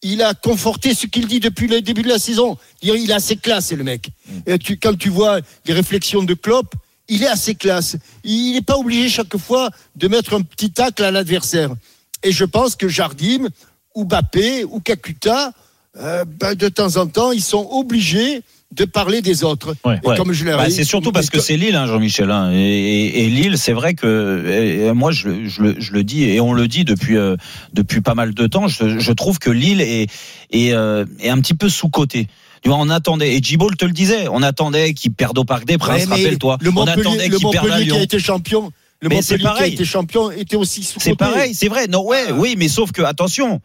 il 0.04 0.22
a 0.22 0.34
conforté 0.34 0.94
ce 0.94 1.08
qu'il 1.08 1.28
dit 1.28 1.40
depuis 1.40 1.68
le 1.68 1.82
début 1.82 2.04
de 2.04 2.10
la 2.10 2.20
saison. 2.20 2.58
Il 2.82 2.94
il 2.96 3.10
est 3.10 3.14
assez 3.14 3.38
classe, 3.38 3.72
le 3.72 3.84
mec. 3.84 4.10
Et 4.46 4.60
tu, 4.60 4.78
quand 4.78 4.98
tu 4.98 5.10
vois 5.10 5.40
les 5.66 5.74
réflexions 5.74 6.24
de 6.24 6.34
Klopp, 6.34 6.76
il 7.08 7.24
est 7.24 7.28
assez 7.28 7.56
classe. 7.56 7.96
Il 8.24 8.54
n'est 8.54 8.62
pas 8.62 8.78
obligé 8.78 9.10
chaque 9.10 9.36
fois 9.38 9.70
de 9.96 10.08
mettre 10.08 10.34
un 10.34 10.42
petit 10.42 10.72
tacle 10.72 11.04
à 11.04 11.12
l'adversaire. 11.12 11.74
Et 12.22 12.32
je 12.32 12.46
pense 12.46 12.76
que 12.76 12.88
Jardim, 12.88 13.48
ou 13.96 14.06
Bappé, 14.06 14.64
ou 14.66 14.80
Kakuta, 14.80 15.52
euh, 15.98 16.26
ben, 16.26 16.56
de 16.56 16.70
temps 16.70 16.98
en 16.98 17.08
temps, 17.08 17.32
ils 17.32 17.44
sont 17.44 17.68
obligés 17.72 18.42
de 18.76 18.86
parler 18.86 19.22
des 19.22 19.44
autres. 19.44 19.76
Ouais. 19.86 20.00
Et 20.04 20.08
Ouais. 20.08 20.18
comme 20.18 20.34
je 20.34 20.46
l'ai 20.46 20.52
Bah, 20.52 20.70
c'est 20.70 20.84
surtout 20.84 21.12
parce 21.12 21.30
que 21.30 21.40
c'est 21.40 21.58
Lille, 21.58 21.76
hein, 21.76 21.86
Jean-Michel. 21.88 22.32
hein. 22.32 22.52
Et, 22.54 22.58
et- 22.58 23.26
et 23.26 23.30
Lille, 23.30 23.58
c'est 23.58 23.74
vrai 23.74 23.94
que 23.94 24.46
et- 24.48 24.86
et 24.88 24.92
moi, 24.94 25.12
je, 25.12 25.46
je 25.46 25.62
le- 25.62 25.76
je 25.80 25.92
le 25.94 26.04
dis 26.04 26.24
et 26.24 26.40
on 26.42 26.54
le 26.54 26.68
dit 26.68 26.84
depuis 26.86 27.18
euh, 27.18 27.36
depuis 27.74 28.02
pas 28.02 28.16
mal 28.16 28.34
de 28.34 28.48
temps. 28.48 28.68
Je, 28.68 29.00
je 29.00 29.12
trouve 29.12 29.40
que 29.40 29.50
Lille 29.50 29.82
est 29.82 30.08
est, 30.52 30.74
euh, 30.74 31.06
est 31.20 31.30
un 31.30 31.40
petit 31.40 31.54
peu 31.56 31.70
sous 31.70 31.90
coté. 31.90 32.28
On 32.66 32.90
attendait, 32.90 33.36
et 33.36 33.44
Djiboul 33.44 33.76
te 33.76 33.84
le 33.84 33.92
disait, 33.92 34.28
on 34.32 34.42
attendait 34.42 34.94
qu'il 34.94 35.12
perde 35.12 35.38
au 35.38 35.44
Parc 35.44 35.66
des 35.66 35.78
Princes, 35.78 36.06
rappelle-toi. 36.06 36.58
Le 36.62 36.70
On 36.70 36.74
Montpellier, 36.74 37.02
attendait 37.02 37.28
le 37.28 37.38
qu'il 37.38 37.50
perde 37.50 37.70
à 37.70 37.82
qui 37.82 37.92
a 37.92 38.02
été 38.02 38.20
champion. 38.20 38.72
Le 39.02 39.10
Mais 39.10 39.22
c'est 39.22 39.34
Montpellier 39.34 39.40
qui 39.42 39.48
a 39.48 39.50
pareil. 39.54 39.74
été 39.74 39.84
champion 39.86 40.32
était 40.32 40.56
aussi 40.56 40.82
sous 40.84 40.98
C'est 41.02 41.16
pareil, 41.18 41.54
c'est 41.54 41.68
vrai. 41.68 41.88
Non, 41.88 42.06
ouais, 42.06 42.24
Ah. 42.30 42.34
oui, 42.34 42.56
mais 42.58 42.70
sauf 42.70 42.94
que 42.94 43.02
attention, 43.02 43.60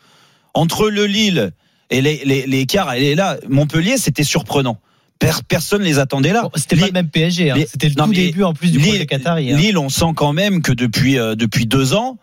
entre 0.52 0.90
le 0.90 1.06
Lille 1.06 1.52
et 1.90 2.00
les 2.00 2.22
les- 2.24 2.46
l'écart, 2.48 2.92
elle 2.92 3.04
est 3.04 3.14
là. 3.14 3.36
Montpellier, 3.48 3.98
c'était 3.98 4.24
surprenant. 4.24 4.78
Per- 5.18 5.42
personne 5.48 5.82
les 5.82 5.98
attendait 5.98 6.32
là. 6.32 6.42
Bon, 6.42 6.50
C'était 6.54 6.76
pas 6.76 6.86
le 6.86 6.92
même 6.92 7.08
PSG, 7.08 7.50
hein. 7.50 7.56
c'était 7.68 7.88
le 7.88 7.94
non, 7.96 8.06
tout 8.06 8.12
début 8.12 8.44
en 8.44 8.52
plus 8.54 8.70
du 8.70 8.78
projet 8.78 9.04
Qatari. 9.06 9.52
hein. 9.52 9.56
Lille, 9.56 9.76
on 9.78 9.88
sent 9.88 10.12
quand 10.14 10.32
même 10.32 10.62
que 10.62 10.72
depuis 10.72 11.18
euh, 11.18 11.34
depuis 11.34 11.66
deux 11.66 11.94
ans, 11.94 12.18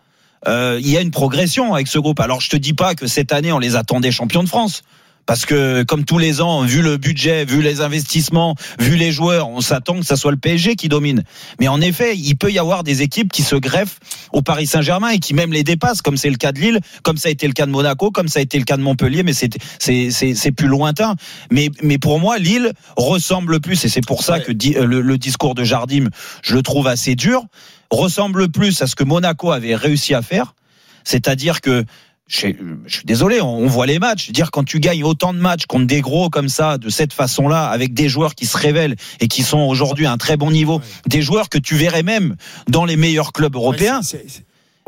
euh, 0.48 0.78
il 0.80 0.88
y 0.88 0.96
a 0.96 1.00
une 1.02 1.10
progression 1.10 1.74
avec 1.74 1.88
ce 1.88 1.98
groupe. 1.98 2.20
Alors 2.20 2.40
je 2.40 2.48
te 2.48 2.56
dis 2.56 2.72
pas 2.72 2.94
que 2.94 3.06
cette 3.06 3.32
année 3.32 3.52
on 3.52 3.58
les 3.58 3.76
attendait 3.76 4.10
champions 4.12 4.42
de 4.42 4.48
France. 4.48 4.82
Parce 5.26 5.44
que 5.44 5.82
comme 5.82 6.04
tous 6.04 6.18
les 6.18 6.40
ans, 6.40 6.62
vu 6.62 6.82
le 6.82 6.96
budget, 6.98 7.44
vu 7.44 7.60
les 7.60 7.80
investissements, 7.80 8.54
vu 8.78 8.94
les 8.96 9.10
joueurs, 9.10 9.48
on 9.48 9.60
s'attend 9.60 9.98
que 9.98 10.06
ça 10.06 10.16
soit 10.16 10.30
le 10.30 10.36
PSG 10.36 10.76
qui 10.76 10.88
domine. 10.88 11.24
Mais 11.58 11.66
en 11.66 11.80
effet, 11.80 12.16
il 12.16 12.36
peut 12.36 12.52
y 12.52 12.58
avoir 12.60 12.84
des 12.84 13.02
équipes 13.02 13.32
qui 13.32 13.42
se 13.42 13.56
greffent 13.56 13.98
au 14.32 14.42
Paris 14.42 14.66
Saint-Germain 14.66 15.08
et 15.08 15.18
qui 15.18 15.34
même 15.34 15.52
les 15.52 15.64
dépassent, 15.64 16.00
comme 16.00 16.16
c'est 16.16 16.30
le 16.30 16.36
cas 16.36 16.52
de 16.52 16.60
Lille, 16.60 16.78
comme 17.02 17.16
ça 17.16 17.28
a 17.28 17.32
été 17.32 17.46
le 17.48 17.52
cas 17.54 17.66
de 17.66 17.72
Monaco, 17.72 18.10
comme 18.12 18.28
ça 18.28 18.38
a 18.38 18.42
été 18.42 18.56
le 18.58 18.64
cas 18.64 18.76
de 18.76 18.82
Montpellier, 18.82 19.24
mais 19.24 19.32
c'est 19.32 19.50
c'est 19.80 20.10
c'est 20.10 20.52
plus 20.52 20.68
lointain. 20.68 21.16
Mais 21.50 21.70
mais 21.82 21.98
pour 21.98 22.20
moi, 22.20 22.38
Lille 22.38 22.72
ressemble 22.96 23.60
plus 23.60 23.84
et 23.84 23.88
c'est 23.88 24.06
pour 24.06 24.22
ça 24.22 24.34
Ouais. 24.34 24.42
que 24.42 24.52
di- 24.52 24.74
le, 24.74 25.00
le 25.00 25.18
discours 25.18 25.54
de 25.56 25.64
Jardim, 25.64 26.08
je 26.42 26.54
le 26.54 26.62
trouve 26.62 26.86
assez 26.86 27.14
dur, 27.16 27.42
ressemble 27.90 28.48
plus 28.48 28.80
à 28.82 28.86
ce 28.86 28.94
que 28.94 29.02
Monaco 29.04 29.50
avait 29.50 29.74
réussi 29.74 30.14
à 30.14 30.22
faire, 30.22 30.54
c'est-à-dire 31.04 31.60
que 31.60 31.84
je, 32.28 32.38
suis 32.38 33.04
désolé, 33.04 33.40
on, 33.40 33.58
on 33.58 33.66
voit 33.66 33.86
les 33.86 33.98
matchs. 33.98 34.30
Dire 34.30 34.50
quand 34.50 34.64
tu 34.64 34.80
gagnes 34.80 35.04
autant 35.04 35.32
de 35.32 35.38
matchs 35.38 35.66
contre 35.66 35.86
des 35.86 36.00
gros 36.00 36.28
comme 36.28 36.48
ça, 36.48 36.76
de 36.76 36.88
cette 36.88 37.12
façon-là, 37.12 37.68
avec 37.68 37.94
des 37.94 38.08
joueurs 38.08 38.34
qui 38.34 38.46
se 38.46 38.56
révèlent 38.56 38.96
et 39.20 39.28
qui 39.28 39.42
sont 39.42 39.60
aujourd'hui 39.60 40.06
à 40.06 40.12
un 40.12 40.18
très 40.18 40.36
bon 40.36 40.50
niveau, 40.50 40.80
des 41.06 41.22
joueurs 41.22 41.48
que 41.48 41.58
tu 41.58 41.76
verrais 41.76 42.02
même 42.02 42.36
dans 42.68 42.84
les 42.84 42.96
meilleurs 42.96 43.32
clubs 43.32 43.54
européens, 43.54 44.00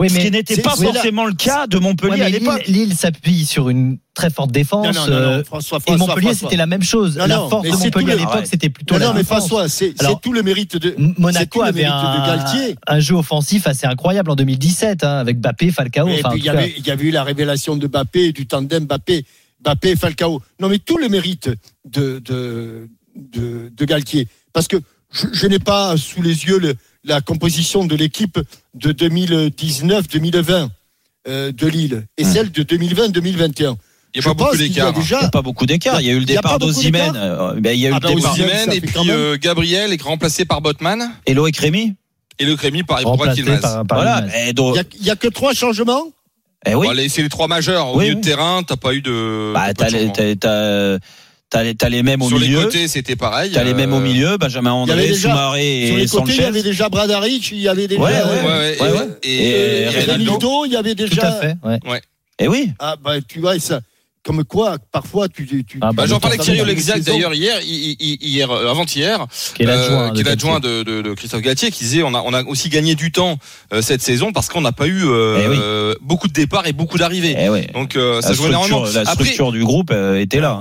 Oui, 0.00 0.08
ce 0.08 0.18
qui 0.18 0.30
n'était 0.30 0.56
pas 0.62 0.76
là- 0.76 0.92
forcément 0.92 1.26
le 1.26 1.32
cas 1.34 1.66
de 1.66 1.76
Montpellier 1.78 2.22
à 2.22 2.28
Lille, 2.28 2.38
l'époque. 2.40 2.66
Lille 2.68 2.94
s'appuie 2.94 3.44
sur 3.44 3.68
une 3.68 3.98
très 4.14 4.30
forte 4.30 4.52
défense. 4.52 4.86
Non, 4.86 4.92
non, 4.92 5.06
non, 5.08 5.12
euh, 5.16 5.44
François, 5.44 5.78
et 5.78 5.80
François, 5.80 6.06
Montpellier, 6.06 6.26
François. 6.28 6.48
c'était 6.48 6.56
la 6.56 6.66
même 6.66 6.82
chose. 6.84 7.16
La 7.16 7.28
force 7.48 7.64
de 7.68 7.70
Montpellier 7.76 8.12
à 8.12 8.16
l'époque, 8.16 8.46
c'était 8.46 8.68
plutôt 8.70 8.94
Non, 8.94 9.00
la 9.00 9.06
non, 9.06 9.14
mais. 9.14 9.24
François, 9.24 9.68
c'est 9.68 9.94
tout 10.22 10.32
le 10.32 10.42
mérite 10.44 10.76
de. 10.76 10.94
Monaco 11.18 11.62
avait 11.62 11.82
mérite 11.82 11.94
de 11.94 11.96
un, 12.20 12.26
Galtier. 12.36 12.76
un 12.86 13.00
jeu 13.00 13.16
offensif 13.16 13.66
assez 13.66 13.86
incroyable 13.88 14.30
en 14.30 14.36
2017 14.36 15.02
hein, 15.02 15.18
avec 15.18 15.40
Bappé, 15.40 15.72
Falcao. 15.72 16.06
Et 16.08 16.14
enfin, 16.20 16.28
en 16.28 16.32
puis 16.32 16.40
il 16.40 16.44
y, 16.44 16.48
avait, 16.48 16.74
il 16.78 16.86
y 16.86 16.90
avait 16.92 17.04
eu 17.04 17.10
la 17.10 17.24
révélation 17.24 17.74
de 17.76 17.86
Bappé, 17.88 18.30
du 18.32 18.46
tandem 18.46 18.84
Bappé, 18.84 19.24
Bappé 19.60 19.96
Falcao. 19.96 20.40
Non, 20.60 20.68
mais 20.68 20.78
tout 20.78 20.98
le 20.98 21.08
mérite 21.08 21.50
de, 21.84 22.20
de, 22.20 22.88
de, 23.16 23.72
de 23.76 23.84
Galtier. 23.84 24.28
Parce 24.52 24.68
que 24.68 24.76
je, 25.10 25.26
je 25.32 25.46
n'ai 25.48 25.58
pas 25.58 25.96
sous 25.96 26.22
les 26.22 26.44
yeux 26.44 26.58
le- 26.60 26.74
la 27.08 27.20
composition 27.20 27.84
de 27.84 27.96
l'équipe 27.96 28.38
de 28.74 28.92
2019-2020 28.92 30.68
euh, 31.28 31.52
de 31.52 31.66
Lille 31.66 32.06
et 32.16 32.24
Hum. 32.24 32.32
celle 32.32 32.50
de 32.52 32.62
2020-2021. 32.62 33.76
Il 34.14 34.20
n'y 34.20 34.26
a 34.26 34.28
pas 34.30 34.34
beaucoup 34.34 34.56
qu'il 34.56 34.62
a 34.64 34.68
d'écart. 34.68 34.88
Il 34.90 34.96
n'y 34.96 35.02
déjà. 35.02 35.18
a 35.20 35.28
pas 35.28 35.42
beaucoup 35.42 35.66
d'écart. 35.66 36.00
Il 36.00 36.06
y 36.06 36.10
a 36.10 36.14
eu 36.14 36.18
le 36.18 36.24
départ 36.24 36.58
d'Ozimène. 36.58 37.12
Euh, 37.16 37.54
ben, 37.60 37.72
Il 37.72 37.80
y 37.80 37.86
a 37.86 37.90
eu 37.90 37.92
Ah 37.92 37.98
le 38.00 38.08
bah, 38.08 38.14
départ 38.14 38.36
ça 38.36 38.74
et 38.74 38.80
puis 38.80 39.10
euh, 39.10 39.36
Gabriel 39.40 39.92
est 39.92 40.00
remplacé 40.02 40.44
par 40.44 40.62
Botman 40.62 41.10
et 41.26 41.34
Loïc 41.34 41.58
Rémy. 41.58 41.94
et 42.38 42.44
le 42.44 42.56
Crémy 42.56 42.82
par 42.84 43.00
par 43.02 43.14
Voilà. 43.98 44.24
Et 44.46 44.50
Il 44.56 44.62
n'y 44.72 44.78
a, 44.78 44.82
il 45.00 45.06
y 45.06 45.10
a 45.10 45.16
que 45.16 45.28
trois 45.28 45.52
changements? 45.52 46.04
Eh 46.66 46.74
oui. 46.74 46.88
Bon, 46.88 46.94
c'est 47.08 47.22
les 47.22 47.28
trois 47.28 47.48
majeurs. 47.48 47.88
Au 47.88 47.98
Oui, 47.98 48.04
milieu 48.06 48.14
oui. 48.16 48.20
de 48.20 48.26
terrain, 48.26 48.62
t'as 48.66 48.76
pas 48.76 48.94
eu 48.94 49.02
de. 49.02 49.52
Bah, 49.54 49.72
t'as 49.74 50.98
t'as, 51.50 51.62
les, 51.62 51.74
t'as 51.74 51.88
les 51.88 52.02
mêmes 52.02 52.22
au 52.22 52.28
Sur 52.28 52.38
les 52.38 52.48
milieu. 52.48 52.64
côtés, 52.64 52.88
c'était 52.88 53.16
pareil. 53.16 53.50
T'as 53.52 53.64
les 53.64 53.74
mêmes 53.74 53.92
au 53.92 53.98
Euh, 53.98 54.00
milieu, 54.00 54.36
Benjamin 54.38 54.72
André, 54.72 55.14
Soumaré 55.14 55.86
Sur 55.88 55.96
et 55.96 56.00
les 56.00 56.06
côtés, 56.06 56.24
il 56.26 56.32
y 56.32 56.36
Sanchez. 56.36 56.44
avait 56.44 56.62
déjà 56.62 56.88
Bradaric, 56.88 57.50
il 57.52 57.58
y 57.58 57.68
avait 57.68 57.88
déjà 57.88 58.00
Ouais, 58.02 58.12
ouais, 58.12 58.18
Ouais, 58.20 58.80
ouais, 58.80 58.90
Ouais, 58.92 59.08
et- 59.22 59.34
et- 59.34 59.48
Et 59.50 59.82
et 59.82 59.88
Ronaldo. 60.04 60.64
Il 60.66 60.72
y 60.72 60.76
avait 60.76 60.94
déjà. 60.94 61.14
Tout 61.16 61.26
à 61.26 61.32
fait. 61.40 61.54
ouais. 61.64 62.00
Eh 62.40 62.46
oui. 62.48 62.70
Ah 62.78 62.96
bah 63.02 63.14
tu 63.26 63.40
vois 63.40 63.58
ça. 63.58 63.80
Comme 64.28 64.44
quoi, 64.44 64.76
parfois 64.92 65.26
tu. 65.30 65.46
tu 65.64 65.78
Ah, 65.80 65.86
Bah, 65.86 66.02
bah, 66.02 66.06
j'en 66.06 66.20
parlais 66.20 66.34
avec 66.34 66.44
Thierry 66.44 66.60
Olexac 66.60 67.00
d'ailleurs 67.00 67.32
hier, 67.32 67.62
hi- 67.62 67.96
hi- 67.98 68.18
hier, 68.20 68.50
euh, 68.50 68.70
avant-hier, 68.70 69.24
Qui 69.54 69.62
est 69.62 69.66
l'adjoint. 69.66 70.56
euh, 70.56 70.60
de, 70.60 70.82
de, 70.82 71.00
de 71.00 71.14
Christophe 71.14 71.40
Galtier, 71.40 71.70
qui 71.70 71.84
disait 71.84 72.02
on 72.02 72.12
a, 72.12 72.20
on 72.20 72.34
a 72.34 72.44
aussi 72.44 72.68
gagné 72.68 72.94
du 72.94 73.10
temps 73.10 73.38
euh, 73.72 73.80
cette 73.80 74.02
saison 74.02 74.30
parce 74.34 74.50
qu'on 74.50 74.60
n'a 74.60 74.72
pas 74.72 74.86
eu 74.86 75.06
euh, 75.06 75.40
Eh 75.42 75.48
oui. 75.48 75.96
beaucoup 76.06 76.28
de 76.28 76.34
départs 76.34 76.66
et 76.66 76.74
beaucoup 76.74 76.98
d'arrivées. 76.98 77.36
Eh. 77.38 77.72
Donc 77.72 77.96
euh, 77.96 78.20
ça 78.20 78.34
joue 78.34 78.48
énormément. 78.48 78.80
structure, 78.84 79.02
la 79.02 79.10
Après, 79.10 79.24
structure 79.24 79.50
du 79.50 79.64
groupe 79.64 79.90
euh, 79.92 80.20
était 80.20 80.40
là. 80.40 80.60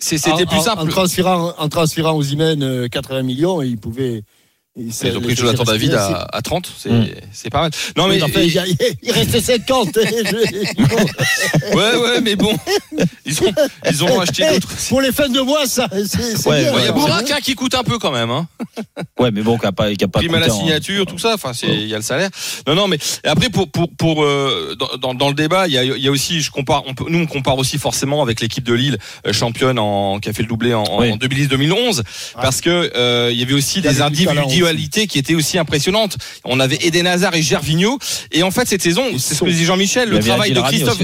C'était 0.00 0.32
En- 0.32 0.36
plus 0.38 0.56
en- 0.58 0.62
simple. 0.62 0.82
En 0.82 0.86
transférant, 0.88 1.54
en 1.56 1.68
transférant 1.68 2.14
aux 2.16 2.22
Imen 2.24 2.64
euh, 2.64 2.88
80 2.88 3.22
millions, 3.22 3.62
il 3.62 3.76
pouvait. 3.78 4.24
Il- 4.76 4.92
Ils 5.04 5.16
ont 5.16 5.20
pris 5.20 5.36
Jonathan 5.36 5.62
David 5.64 5.94
à, 5.94 6.26
à 6.32 6.42
30, 6.42 6.70
c'est 6.78 6.90
Mm. 6.90 7.06
c'est 7.32 7.50
pas 7.50 7.60
mal. 7.62 7.70
Non 7.96 8.08
mais 8.08 8.20
enfin, 8.22 8.40
il, 8.40 8.58
a- 8.58 8.64
il 9.02 9.12
restait 9.12 9.40
50. 9.40 9.96
hein, 9.98 10.00
je- 10.24 11.76
ouais 11.76 11.96
ouais 11.96 12.20
mais 12.20 12.36
bon, 12.36 12.56
ils 13.24 13.42
ont 13.42 13.52
ils 13.88 14.04
ont 14.04 14.20
acheté 14.20 14.46
d'autres. 14.48 14.68
Pour 14.88 15.00
les 15.00 15.12
fins 15.12 15.28
de 15.28 15.40
mois, 15.40 15.66
ça, 15.66 15.88
c'est 16.06 16.46
Ouais. 16.48 16.70
Ouais, 16.70 16.72
Il 16.78 16.84
y 16.84 16.88
a 16.88 16.92
Bourak 16.92 17.30
hein, 17.30 17.38
qui 17.42 17.54
coûte 17.54 17.74
un 17.74 17.84
peu 17.84 17.98
quand 17.98 18.10
même. 18.10 18.30
Hein. 18.30 18.46
Ouais, 19.18 19.30
mais 19.30 19.42
bon, 19.42 19.58
qui 19.58 19.66
a 19.66 19.72
pas, 19.72 19.94
qui 19.94 20.04
a 20.04 20.08
pas 20.08 20.18
prime 20.18 20.34
à 20.34 20.40
la 20.40 20.52
en- 20.52 20.58
signature, 20.58 21.06
tout 21.06 21.18
ça. 21.18 21.34
Enfin, 21.34 21.52
c'est 21.54 21.68
il 21.68 21.86
y 21.86 21.94
a 21.94 21.96
le 21.96 22.02
salaire. 22.02 22.30
Non, 22.66 22.74
non, 22.74 22.88
mais 22.88 22.98
après 23.24 23.48
pour 23.50 23.70
pour 23.70 23.90
pour 23.96 24.24
euh, 24.24 24.74
dans, 24.78 24.96
dans, 24.98 25.14
dans 25.14 25.28
le 25.28 25.34
débat, 25.34 25.66
il 25.68 25.72
y 25.74 25.78
a 25.78 25.84
il 25.84 26.02
y 26.02 26.08
a 26.08 26.10
aussi 26.10 26.40
je 26.40 26.50
compare. 26.50 26.82
On 26.86 26.94
peut, 26.94 27.04
nous 27.08 27.20
on 27.20 27.26
compare 27.26 27.58
aussi 27.58 27.78
forcément 27.78 28.22
avec 28.22 28.40
l'équipe 28.40 28.64
de 28.64 28.74
Lille 28.74 28.98
euh, 29.26 29.32
championne 29.32 29.78
en 29.78 30.18
qui 30.18 30.28
a 30.28 30.32
fait 30.32 30.42
le 30.42 30.48
doublé 30.48 30.74
en, 30.74 30.82
en 30.84 31.00
Oui. 31.00 31.12
2010-2011 31.18 32.02
parce 32.34 32.60
que 32.60 32.90
euh, 32.96 33.30
il 33.32 33.38
y 33.38 33.42
avait 33.42 33.54
aussi 33.54 33.80
des 33.80 33.94
talent 33.94 34.10
individualités 34.68 35.06
qui 35.06 35.18
étaient 35.18 35.34
aussi 35.34 35.58
impressionnantes. 35.58 36.16
On 36.44 36.60
avait 36.60 36.78
Eden 36.80 37.06
Hazard 37.06 37.34
et 37.34 37.42
Gervinho 37.42 37.98
et 38.32 38.42
en 38.42 38.50
fait 38.50 38.66
cette 38.68 38.82
saison, 38.82 39.04
c'est 39.18 39.34
ce 39.34 39.40
que 39.40 39.50
disait 39.50 39.64
Jean-Michel, 39.64 40.08
le 40.08 40.16
travail 40.36 40.50
de 40.50 40.60
Christophe 40.84 40.98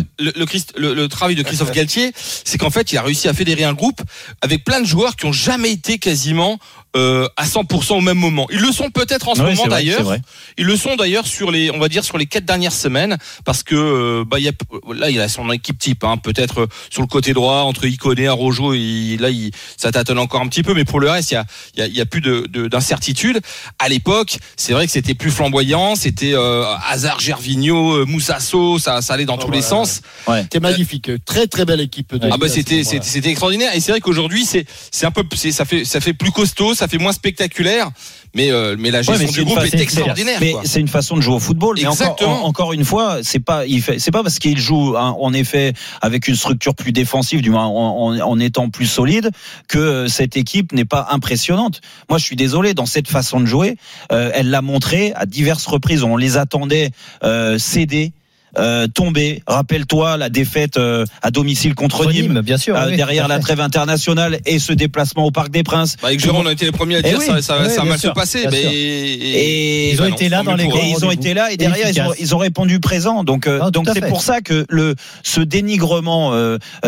le- 0.77 0.95
le 0.95 1.09
travail 1.09 1.35
de 1.35 1.43
Christophe 1.43 1.73
Galtier, 1.73 2.13
c'est 2.45 2.59
qu'en 2.59 2.71
fait 2.71 2.93
il 2.93 2.99
a 2.99 3.03
réussi 3.03 3.29
à 3.29 3.35
fédérer 3.35 3.65
un 3.65 3.73
groupe 3.75 4.01
avec 4.41 4.65
plein 4.65 4.81
de 4.81 4.87
joueurs 4.87 5.17
qui 5.17 5.27
ont 5.27 5.33
jamais 5.33 5.71
été 5.73 5.99
quasiment 5.99 6.59
euh, 6.97 7.29
à 7.37 7.45
100% 7.47 7.95
au 7.95 8.01
même 8.01 8.19
moment. 8.19 8.47
Ils 8.51 8.61
le 8.61 8.73
sont 8.73 8.91
peut-être 8.91 9.29
en 9.29 9.35
ce 9.35 9.43
Ouais, 9.43 9.55
moment 9.55 9.69
d'ailleurs. 9.69 10.17
Ils 10.59 10.67
le 10.67 10.77
sont 10.77 10.97
d'ailleurs 10.97 11.27
sur 11.27 11.51
les, 11.51 11.71
on 11.71 11.79
va 11.79 11.89
dire 11.89 12.05
sur 12.05 12.19
les 12.19 12.27
quatre 12.27 12.45
dernières 12.45 12.73
semaines, 12.73 13.17
parce 13.45 13.63
que 13.63 13.75
euh, 13.77 14.25
bah 14.27 14.39
il 14.39 14.45
y 14.45 14.49
a, 14.49 14.53
là 14.95 15.11
il 15.11 15.21
a 15.21 15.29
son 15.29 15.51
équipe 15.53 15.79
type, 15.79 16.03
hein, 16.05 16.17
peut-être 16.17 16.63
euh, 16.63 16.67
sur 16.91 17.03
le 17.03 17.07
côté 17.09 17.33
droit 17.33 17.59
entre 17.61 17.85
Iconé, 17.87 18.27
Arojo, 18.29 18.75
et 18.75 19.17
là 19.21 19.31
il, 19.31 19.51
ça 19.77 19.93
tâtonne 19.93 20.19
encore 20.19 20.41
un 20.41 20.49
petit 20.49 20.63
peu, 20.63 20.75
mais 20.75 20.85
pour 20.85 21.01
le 21.01 21.09
reste 21.11 21.31
il 21.31 21.35
y 21.35 21.37
a, 21.37 21.45
il 21.75 21.81
y 21.81 21.83
a, 21.83 21.87
il 21.87 21.97
y 21.97 22.01
a 22.01 22.07
plus 22.07 22.21
de, 22.21 22.47
de- 22.49 22.67
d'incertitude. 22.69 23.41
À 23.79 23.89
l'époque, 23.89 24.39
c'est 24.57 24.73
vrai 24.73 24.87
que 24.87 24.93
c'était 24.93 25.15
plus 25.15 25.31
flamboyant, 25.31 25.95
c'était 25.95 26.33
euh, 26.35 26.65
Hazard, 26.89 27.21
Gervinho, 27.21 27.93
euh, 27.99 28.05
Moussasso, 28.05 28.79
ça, 28.79 29.01
ça 29.01 29.15
allait 29.15 29.25
dans 29.25 29.37
Oh, 29.37 29.45
tous 29.45 29.51
les 29.53 29.61
voilà. 29.61 29.85
sens. 29.87 30.01
C'était 30.43 30.61
magnifique. 30.61 31.11
Très 31.25 31.47
très 31.47 31.65
belle 31.65 31.81
équipe. 31.81 32.15
De 32.15 32.29
Ah 32.31 32.37
bah 32.37 32.49
c'était 32.49 32.83
c'était 32.85 33.07
c'était 33.07 33.31
extraordinaire 33.31 33.75
et 33.75 33.81
c'est 33.81 33.93
vrai 33.93 34.01
qu'aujourd'hui 34.01 34.45
c'est 34.45 34.67
c'est 34.91 35.07
un 35.07 35.11
peu 35.11 35.23
c'est 35.35 35.53
ça 35.53 35.65
fait 35.65 35.85
ça 35.85 36.01
fait 36.01 36.13
plus 36.15 36.31
costaud, 36.33 36.75
ça 36.81 36.89
fait 36.89 36.99
moins 36.99 37.13
spectaculaire, 37.13 37.91
mais 38.35 38.51
euh, 38.51 38.75
mais 38.79 38.91
la 38.91 38.99
Ouais, 38.99 39.05
gestion 39.05 39.27
mais 39.27 39.33
du 39.33 39.45
groupe 39.45 39.59
fa- 39.61 39.67
est 39.67 39.81
extraordinaire. 39.81 40.39
Mais 40.41 40.55
c'est 40.65 40.81
une 40.81 40.89
façon 40.89 41.17
de 41.17 41.21
jouer 41.21 41.35
au 41.35 41.39
football. 41.41 41.77
Mais 41.79 41.87
encore, 41.87 42.01
Exactement. 42.01 42.45
en- 42.45 42.49
encore 42.49 42.73
une 42.73 42.85
fois, 42.85 43.19
c'est 43.23 43.39
pas, 43.39 43.67
il 43.67 43.81
fait, 43.83 43.99
c'est 43.99 44.11
pas 44.11 44.23
parce 44.23 44.39
qu'il 44.39 44.59
joue 44.59 44.97
hein, 44.97 45.15
en 45.21 45.33
effet 45.33 45.73
avec 46.01 46.27
une 46.29 46.35
structure 46.37 46.75
plus 46.75 46.93
défensive, 46.93 47.41
du 47.43 47.51
moins 47.51 47.67
en, 47.67 48.15
en- 48.15 48.21
en 48.21 48.41
étant 48.41 48.69
plus 48.71 48.87
solide, 48.87 49.31
que 49.69 50.09
cette 50.09 50.37
équipe 50.37 50.73
n'est 50.73 50.85
pas 50.85 51.07
impressionnante. 51.11 51.81
Moi, 52.09 52.19
je 52.19 52.25
suis 52.25 52.37
désolé 52.37 52.75
dans 52.75 52.87
cette 52.87 53.09
façon 53.09 53.41
de 53.41 53.47
jouer. 53.47 53.77
euh, 54.13 54.31
elle 54.35 54.51
l'a 54.51 54.63
montré 54.63 55.13
à 55.15 55.27
diverses 55.27 55.67
reprises. 55.67 56.03
On 56.03 56.17
les 56.17 56.37
attendait 56.37 56.91
euh, 57.23 57.59
céder. 57.59 58.13
Euh, 58.59 58.89
tomber. 58.89 59.43
Rappelle-toi 59.47 60.17
la 60.17 60.29
défaite 60.29 60.77
euh, 60.77 61.05
à 61.23 61.31
domicile 61.31 61.75
contre 61.77 62.11
Nîmes, 62.11 62.33
Nîmes, 62.33 62.41
bien 62.41 62.57
sûr. 62.57 62.75
euh, 62.77 62.89
oui, 62.91 62.97
derrière 62.97 63.29
la 63.29 63.39
trêve 63.39 63.61
internationale 63.61 64.41
et 64.45 64.59
ce 64.59 64.73
déplacement 64.73 65.25
au 65.25 65.31
Parc 65.31 65.51
des 65.51 65.63
Princes. 65.63 65.97
Bah, 66.03 66.09
avec 66.09 66.19
Jérôme, 66.21 66.43
on 66.45 66.49
a 66.49 66.53
été 66.53 66.65
les 66.65 66.73
premiers 66.73 66.97
à 66.97 66.99
Eh 66.99 67.03
dire 67.11 67.19
oui, 67.21 67.27
ça, 67.27 67.41
ça, 67.43 67.59
oui, 67.63 67.71
ça 67.71 67.83
a 67.83 67.85
mal 67.85 67.95
se 67.99 68.01
sûr, 68.01 68.15
Mais. 68.51 68.63
Et 68.63 69.93
Ils 69.93 70.01
ont 70.01 70.05
bah 70.05 70.09
non, 70.11 70.17
été 70.17 70.29
là 70.29 70.43
dans 70.43 70.55
les. 70.55 70.65
Et 70.65 70.91
ils 70.97 71.05
ont 71.05 71.11
été 71.11 71.35
là 71.35 71.53
et 71.53 71.57
derrière 71.57 71.89
ils 71.91 72.01
ont, 72.01 72.13
ils 72.19 72.35
ont 72.35 72.39
répondu 72.39 72.81
présent. 72.81 73.23
Donc 73.25 73.47
euh, 73.47 73.61
Ah, 73.63 73.71
donc 73.71 73.89
c'est 73.93 74.07
pour 74.09 74.23
ça 74.23 74.41
que 74.41 74.67
le 74.69 74.95
ce 75.23 75.41
dénigrement, 75.41 76.33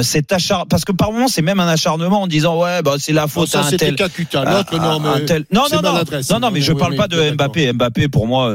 cet 0.00 0.32
acharnement, 0.32 0.66
parce 0.68 0.84
que 0.84 0.92
par 0.92 1.12
moment 1.12 1.28
c'est 1.28 1.42
même 1.42 1.60
un 1.60 1.68
acharnement 1.68 2.22
en 2.22 2.26
disant 2.26 2.58
ouais 2.60 2.82
bah 2.82 2.96
c'est 2.98 3.12
la 3.12 3.22
Bon, 3.22 3.28
faute 3.28 3.48
ça 3.50 3.60
à 3.60 3.66
un 3.66 3.70
tel. 3.70 3.94
À- 4.34 4.64
non, 4.78 5.00
mais. 5.00 5.24
tel- 5.26 5.44
non 5.52 5.62
non 5.72 5.80
non 5.82 5.92
non 6.30 6.40
non 6.40 6.50
mais 6.50 6.60
je 6.60 6.72
parle 6.72 6.96
pas 6.96 7.06
de. 7.08 7.30
Mbappé 7.32 7.72
Mbappé 7.72 8.08
pour 8.08 8.26
moi 8.26 8.52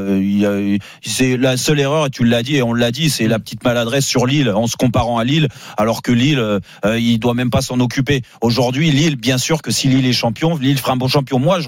c'est 1.02 1.36
la 1.36 1.56
seule 1.56 1.80
erreur 1.80 2.06
et 2.06 2.10
tu 2.10 2.24
l'as 2.24 2.42
dit 2.42 2.56
et 2.56 2.62
on 2.62 2.74
l'a 2.74 2.90
dit 2.90 2.97
c'est 3.08 3.28
la 3.28 3.38
petite 3.38 3.62
maladresse 3.64 4.04
sur 4.04 4.26
Lille 4.26 4.50
en 4.50 4.66
se 4.66 4.76
comparant 4.76 5.18
à 5.18 5.24
Lille 5.24 5.48
alors 5.76 6.02
que 6.02 6.10
Lille 6.10 6.38
euh, 6.38 6.58
euh, 6.84 6.98
il 6.98 7.18
doit 7.18 7.34
même 7.34 7.50
pas 7.50 7.62
s'en 7.62 7.78
occuper. 7.80 8.22
Aujourd'hui 8.40 8.90
Lille 8.90 9.16
bien 9.16 9.38
sûr 9.38 9.62
que 9.62 9.70
si 9.70 9.88
Lille 9.88 10.06
est 10.06 10.12
champion 10.12 10.56
Lille 10.56 10.78
fera 10.78 10.92
un 10.92 10.96
bon 10.96 11.08
champion. 11.08 11.38
Moi 11.38 11.58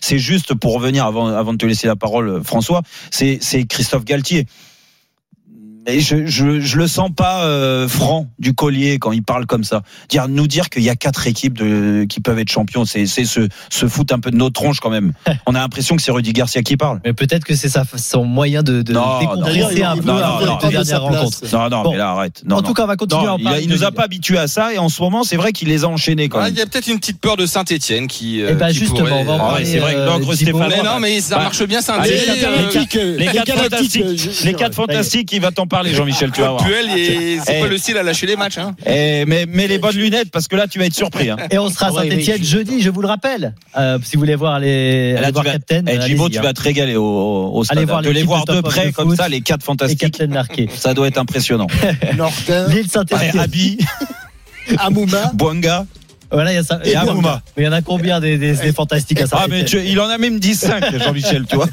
c'est 0.00 0.18
juste 0.18 0.54
pour 0.54 0.74
revenir 0.74 1.06
avant 1.06 1.28
avant 1.28 1.52
de 1.52 1.58
te 1.58 1.66
laisser 1.66 1.86
la 1.86 1.96
parole 1.96 2.28
euh, 2.28 2.42
François 2.42 2.82
c'est 3.10 3.38
Christophe 3.68 4.04
Galtier 4.04 4.46
et 5.86 6.00
je, 6.00 6.26
je, 6.26 6.60
je 6.60 6.76
le 6.76 6.86
sens 6.86 7.10
pas 7.14 7.44
euh, 7.44 7.88
franc 7.88 8.26
du 8.38 8.54
collier 8.54 8.98
quand 8.98 9.12
il 9.12 9.22
parle 9.22 9.46
comme 9.46 9.64
ça. 9.64 9.82
Dire 10.08 10.28
nous 10.28 10.46
dire 10.46 10.68
qu'il 10.68 10.82
y 10.82 10.90
a 10.90 10.96
quatre 10.96 11.26
équipes 11.26 11.56
de, 11.58 12.04
qui 12.08 12.20
peuvent 12.20 12.38
être 12.38 12.50
champions, 12.50 12.84
c'est 12.84 13.06
c'est 13.06 13.24
se, 13.24 13.48
se 13.70 13.86
foutre 13.88 14.14
un 14.14 14.20
peu 14.20 14.30
de 14.30 14.36
notre 14.36 14.52
tronche 14.52 14.78
quand 14.80 14.90
même. 14.90 15.12
On 15.46 15.54
a 15.54 15.58
l'impression 15.60 15.96
que 15.96 16.02
c'est 16.02 16.12
Rudy 16.12 16.32
Garcia 16.32 16.62
qui 16.62 16.76
parle. 16.76 17.00
Mais 17.04 17.12
peut-être 17.12 17.44
que 17.44 17.54
c'est 17.54 17.68
sa- 17.68 17.84
son 17.96 18.24
moyen 18.24 18.62
de, 18.62 18.82
de 18.82 18.92
Non, 18.92 19.20
décompresser 19.20 19.58
non, 19.60 19.66
un 19.66 19.94
il 19.96 20.02
peu 20.02 20.10
il 20.10 20.12
veut 20.12 20.20
la 20.20 20.28
prendre 20.28 20.68
dernière 20.70 21.02
rencontre. 21.02 21.38
Non 21.52 21.68
non 21.70 21.82
Bon. 21.82 21.90
mais 21.92 21.98
là 21.98 22.10
arrête. 22.10 22.42
Non, 22.44 22.56
en 22.56 22.60
non. 22.62 22.68
tout 22.68 22.74
cas, 22.74 22.84
on 22.84 22.86
va 22.86 22.96
continuer 22.96 23.22
Non, 23.24 23.30
à 23.30 23.32
en 23.34 23.38
il, 23.38 23.46
a- 23.46 23.50
parler. 23.50 23.62
il 23.64 23.68
de 23.68 23.74
nous 23.74 23.84
a 23.84 23.90
pas 23.92 24.04
habitués 24.04 24.38
à 24.38 24.46
ça 24.48 24.72
et 24.74 24.78
en 24.78 24.88
ce 24.88 25.00
moment 25.00 25.24
c'est 25.24 25.36
vrai 25.36 25.52
qu'il 25.52 25.68
les 25.68 25.84
a 25.84 25.88
enchaînés 25.88 26.28
quand 26.28 26.38
Ah, 26.40 26.44
même. 26.44 26.52
il 26.54 26.58
y 26.58 26.62
a 26.62 26.66
peut-être 26.66 26.88
une 26.88 26.98
petite 26.98 27.20
peur 27.20 27.36
de 27.36 27.46
Saint-Etienne 27.46 28.06
qui. 28.06 28.42
euh, 28.42 28.48
Eh 28.50 28.54
ben, 28.54 28.68
qui 28.68 28.74
justement, 28.74 28.98
pourrait, 29.00 29.12
on 29.12 29.24
va 29.24 29.32
en 29.32 29.36
euh, 29.36 29.54
Ah 29.56 29.60
c'est 29.64 29.78
vrai 29.78 29.94
que 29.94 29.98
euh. 29.98 30.34
Stéphanois- 30.34 30.68
Mais 30.68 30.82
non, 30.82 31.00
mais 31.00 31.20
ça 31.20 31.36
marche 31.36 31.62
bien 31.66 31.80
je- 34.16 34.44
les 34.46 34.54
quatre 34.54 34.74
fantastiques, 34.74 35.32
il 35.32 35.40
va 35.40 35.50
t'en 35.50 35.66
parler 35.70 35.94
Jean-Michel, 35.94 36.30
tu 36.32 36.42
vas 36.42 36.50
voir. 36.50 36.64
Puel, 36.64 36.86
c'est 37.42 37.56
Eh. 37.56 37.60
pas 37.62 37.66
le 37.68 37.78
style 37.78 37.96
à 37.96 38.02
lâcher 38.02 38.26
les 38.26 38.36
matchs. 38.36 38.58
Hein. 38.58 38.74
Eh, 38.84 39.24
mais 39.26 39.46
mets 39.46 39.66
les 39.68 39.78
bonnes 39.78 39.96
lunettes 39.96 40.30
parce 40.30 40.46
que 40.48 40.56
là 40.56 40.66
tu 40.68 40.78
vas 40.78 40.84
être 40.84 40.94
surpris. 40.94 41.30
Hein. 41.30 41.36
Et 41.50 41.58
on 41.58 41.70
sera 41.70 41.86
à 41.86 41.92
Saint-Etienne 41.92 42.44
jeudi, 42.44 42.82
je 42.82 42.90
vous 42.90 43.00
le 43.00 43.08
rappelle. 43.08 43.54
Euh, 43.78 43.98
si 44.04 44.16
vous 44.16 44.20
voulez 44.20 44.34
voir 44.34 44.58
les, 44.60 45.14
Là, 45.14 45.18
aller 45.20 45.26
tu 45.28 45.32
voir 45.32 45.44
vas- 45.44 45.52
Captain, 45.52 45.84
Eh, 45.86 45.98
tu 45.98 46.38
hein. 46.38 46.42
vas 46.42 46.52
te 46.52 46.60
régaler 46.62 46.96
au, 46.96 47.62
stade. 47.64 47.78
Allez 47.78 47.86
voir 47.86 48.02
de 48.02 48.10
les 48.10 48.22
voir 48.22 48.44
de 48.44 48.60
près 48.60 48.92
comme 48.92 49.16
ça, 49.16 49.28
les 49.28 49.40
quatre 49.40 49.62
fantastiques. 49.64 50.16
Ça 50.76 50.92
doit 50.94 51.06
être 51.08 51.18
impressionnant. 51.18 51.68
Nordin, 52.16 52.66
Lille 52.68 52.88
Saint-Etienne. 52.90 53.38
Abi, 53.38 53.78
Amouma. 54.78 55.30
Bouanga 55.34 55.86
Voilà, 56.32 56.52
il 56.52 56.54
y 56.54 56.58
a 56.58 56.62
ça. 56.62 56.78
et 56.84 56.94
Amouma. 56.94 57.42
Mais 57.56 57.64
il 57.64 57.66
y 57.66 57.68
en 57.68 57.72
a 57.72 57.82
combien 57.82 58.20
des, 58.20 58.38
des, 58.38 58.52
des 58.54 58.72
fantastiques 58.72 59.20
à 59.20 59.24
Ah, 59.32 59.46
mais 59.48 59.64
tu- 59.64 59.82
il 59.84 59.98
en 59.98 60.08
a 60.08 60.16
même 60.16 60.38
10-5, 60.38 60.98
Jean-Michel, 61.04 61.44
tu 61.48 61.56
vois. 61.56 61.66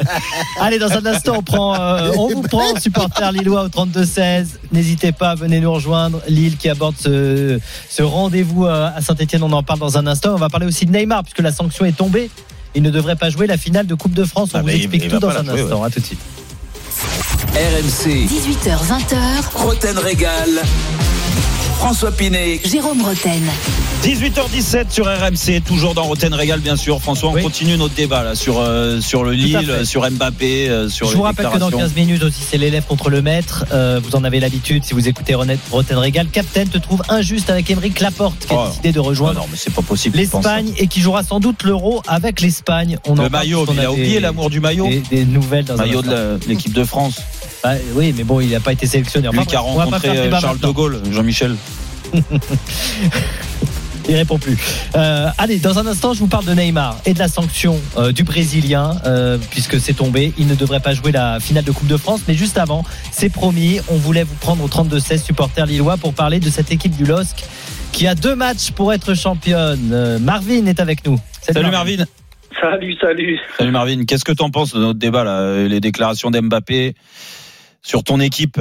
Allez, 0.59 0.79
dans 0.79 0.91
un 0.91 1.05
instant, 1.05 1.35
on 1.37 1.43
prend, 1.43 1.75
euh, 1.79 2.11
on 2.17 2.27
vous 2.29 2.41
prend, 2.41 2.75
supporter 2.79 3.31
lillois 3.31 3.63
au 3.65 3.67
32-16. 3.69 4.47
N'hésitez 4.71 5.11
pas, 5.11 5.35
venez 5.35 5.59
nous 5.59 5.71
rejoindre. 5.71 6.21
Lille 6.27 6.57
qui 6.57 6.69
aborde 6.69 6.95
ce, 6.99 7.59
ce 7.89 8.01
rendez-vous 8.03 8.65
euh, 8.65 8.89
à 8.95 9.01
Saint-Etienne, 9.01 9.43
on 9.43 9.51
en 9.51 9.61
parle 9.63 9.79
dans 9.79 9.97
un 9.97 10.07
instant. 10.07 10.33
On 10.33 10.37
va 10.37 10.49
parler 10.49 10.65
aussi 10.65 10.85
de 10.87 10.91
Neymar, 10.91 11.23
puisque 11.23 11.39
la 11.39 11.51
sanction 11.51 11.85
est 11.85 11.95
tombée. 11.95 12.29
Il 12.75 12.81
ne 12.83 12.89
devrait 12.89 13.15
pas 13.15 13.29
jouer 13.29 13.47
la 13.47 13.57
finale 13.57 13.85
de 13.87 13.95
Coupe 13.95 14.13
de 14.13 14.23
France. 14.25 14.49
On 14.53 14.57
Ah, 14.57 14.61
vous 14.63 14.69
explique 14.69 15.03
il 15.05 15.09
tout 15.11 15.19
dans 15.19 15.29
un 15.29 15.43
jouer, 15.43 15.61
instant. 15.61 15.83
À 15.83 15.89
tout 15.89 15.99
de 15.99 16.05
suite. 16.05 16.19
RMC, 17.53 18.27
18h20h, 18.27 19.15
Roten 19.55 19.97
Régal. 19.97 20.49
François 21.77 22.11
Pinet. 22.11 22.59
Jérôme 22.65 23.01
Roten. 23.01 23.43
18h17 24.03 24.91
sur 24.91 25.05
RMC, 25.05 25.61
toujours 25.65 25.93
dans 25.93 26.03
Roten 26.03 26.33
Régal, 26.33 26.59
bien 26.59 26.75
sûr. 26.75 26.99
François, 27.01 27.29
on 27.29 27.33
Oui. 27.33 27.41
continue 27.43 27.77
notre 27.77 27.93
débat 27.93 28.23
là, 28.23 28.35
sur, 28.35 28.59
euh, 28.59 28.99
sur 28.99 29.23
le 29.23 29.31
Lille, 29.33 29.81
sur 29.85 30.09
Mbappé, 30.09 30.69
euh, 30.69 30.89
sur 30.89 31.07
Je 31.07 31.11
les 31.11 31.17
vous 31.17 31.23
rappelle 31.23 31.45
que 31.47 31.57
dans 31.57 31.67
déclarations. 31.69 31.79
15 31.79 31.95
minutes 31.95 32.23
aussi, 32.23 32.41
c'est 32.49 32.57
l'élève 32.57 32.83
contre 32.85 33.09
le 33.09 33.21
maître. 33.21 33.65
Euh, 33.71 33.99
vous 34.03 34.15
en 34.15 34.23
avez 34.23 34.39
l'habitude 34.39 34.83
si 34.85 34.93
vous 34.93 35.07
écoutez 35.07 35.33
René- 35.35 35.57
Roten 35.71 35.97
Régal. 35.97 36.27
Captain 36.27 36.65
te 36.65 36.77
trouve 36.77 37.01
injuste 37.09 37.49
avec 37.49 37.69
Émeric 37.69 37.99
Laporte 37.99 38.45
qui 38.47 38.53
a 38.53 38.57
Oh. 38.57 38.67
décidé 38.69 38.91
de 38.91 38.99
rejoindre 38.99 39.39
non, 39.41 39.47
mais 39.51 39.57
c'est 39.57 39.73
pas 39.73 39.81
possible. 39.81 40.17
je 40.17 40.23
pense, 40.29 40.43
l'Espagne 40.43 40.73
et 40.77 40.87
qui 40.87 41.01
jouera 41.01 41.23
sans 41.23 41.39
doute 41.39 41.63
l'Euro 41.63 42.01
avec 42.07 42.41
l'Espagne. 42.41 42.97
On 43.07 43.11
en 43.17 43.23
Le 43.23 43.29
parle 43.29 43.43
maillot, 43.45 43.65
mais 43.69 43.73
il 43.75 43.85
a 43.85 43.91
oublié 43.91 44.19
l'amour 44.19 44.49
du 44.49 44.59
maillot. 44.59 44.87
Des, 44.87 44.99
des 45.11 45.25
nouvelles 45.25 45.65
dans 45.65 45.75
Maillot 45.77 46.01
de 46.01 46.39
l'équipe 46.47 46.73
de 46.73 46.83
France. 46.83 47.17
Ah, 47.63 47.75
oui, 47.93 48.13
mais 48.15 48.23
bon, 48.23 48.39
il 48.39 48.49
n'a 48.49 48.59
pas 48.59 48.73
été 48.73 48.85
sélectionné. 48.87 49.27
Enfin, 49.27 49.39
Lui 49.39 49.45
qui 49.47 49.55
a 49.55 49.61
bref, 49.61 49.71
on 49.73 49.77
va 49.77 49.85
pas 49.85 49.91
rencontré 49.91 50.13
faire 50.13 50.23
débat 50.23 50.39
Charles 50.39 50.59
de. 50.59 50.67
Gaulle, 50.67 51.01
Jean-Michel. 51.11 51.55
Il 54.09 54.15
répond 54.15 54.37
plus. 54.37 54.57
Euh, 54.95 55.27
allez, 55.37 55.57
dans 55.57 55.79
un 55.79 55.85
instant, 55.85 56.13
je 56.13 56.19
vous 56.19 56.27
parle 56.27 56.45
de 56.45 56.53
Neymar 56.53 56.97
et 57.05 57.13
de 57.13 57.19
la 57.19 57.27
sanction 57.27 57.77
euh, 57.97 58.13
du 58.13 58.23
Brésilien, 58.23 58.95
euh, 59.05 59.37
puisque 59.51 59.81
c'est 59.81 59.93
tombé. 59.93 60.33
Il 60.37 60.47
ne 60.47 60.55
devrait 60.55 60.79
pas 60.79 60.93
jouer 60.93 61.11
la 61.11 61.41
finale 61.41 61.65
de 61.65 61.71
Coupe 61.71 61.87
de 61.87 61.97
France. 61.97 62.21
Mais 62.27 62.33
juste 62.33 62.57
avant, 62.57 62.85
c'est 63.11 63.29
promis, 63.29 63.81
on 63.89 63.95
voulait 63.95 64.23
vous 64.23 64.35
prendre 64.35 64.63
au 64.63 64.67
32-16 64.69 65.23
supporters 65.25 65.65
lillois 65.65 65.97
pour 65.97 66.13
parler 66.13 66.39
de 66.39 66.49
cette 66.49 66.71
équipe 66.71 66.95
du 66.95 67.03
LOSC 67.03 67.43
qui 67.91 68.07
a 68.07 68.15
deux 68.15 68.35
matchs 68.35 68.71
pour 68.71 68.93
être 68.93 69.13
championne. 69.13 69.89
Euh, 69.91 70.19
Marvin 70.19 70.65
est 70.67 70.79
avec 70.79 71.05
nous. 71.05 71.19
Salut 71.41 71.69
Marvin. 71.69 72.05
Salut, 72.61 72.95
salut. 73.01 73.39
Salut 73.57 73.71
Marvin. 73.71 74.05
Qu'est-ce 74.05 74.23
que 74.23 74.31
tu 74.31 74.43
en 74.43 74.51
penses 74.51 74.73
de 74.73 74.79
notre 74.79 74.99
débat 74.99 75.23
là, 75.25 75.67
les 75.67 75.79
déclarations 75.81 76.31
d'Mbappé 76.31 76.95
sur 77.81 78.03
ton 78.03 78.19
équipe 78.19 78.59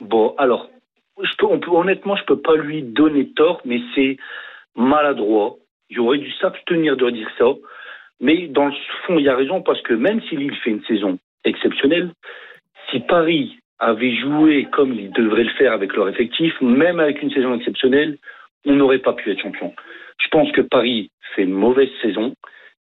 Bon, 0.00 0.34
alors, 0.38 0.68
honnêtement, 1.68 2.16
je 2.16 2.24
peux 2.24 2.40
pas 2.40 2.56
lui 2.56 2.82
donner 2.82 3.28
tort, 3.30 3.60
mais 3.64 3.80
c'est 3.94 4.16
maladroit. 4.74 5.56
Il 5.90 6.00
aurait 6.00 6.18
dû 6.18 6.30
s'abstenir 6.40 6.96
de 6.96 7.10
dire 7.10 7.28
ça. 7.38 7.46
Mais 8.20 8.48
dans 8.48 8.66
le 8.66 8.72
fond, 9.06 9.18
il 9.18 9.28
a 9.28 9.36
raison 9.36 9.62
parce 9.62 9.80
que 9.82 9.94
même 9.94 10.20
si 10.28 10.36
Lille 10.36 10.54
fait 10.64 10.70
une 10.70 10.84
saison 10.84 11.18
exceptionnelle, 11.44 12.10
si 12.90 13.00
Paris 13.00 13.58
avait 13.78 14.16
joué 14.16 14.66
comme 14.72 14.94
il 14.94 15.10
devrait 15.12 15.44
le 15.44 15.50
faire 15.50 15.72
avec 15.72 15.94
leur 15.94 16.08
effectif, 16.08 16.54
même 16.60 16.98
avec 16.98 17.22
une 17.22 17.30
saison 17.30 17.54
exceptionnelle, 17.54 18.18
on 18.64 18.74
n'aurait 18.74 19.00
pas 19.00 19.12
pu 19.12 19.30
être 19.30 19.40
champion. 19.40 19.74
Je 20.18 20.28
pense 20.28 20.50
que 20.52 20.62
Paris 20.62 21.10
fait 21.34 21.42
une 21.42 21.52
mauvaise 21.52 21.90
saison 22.00 22.34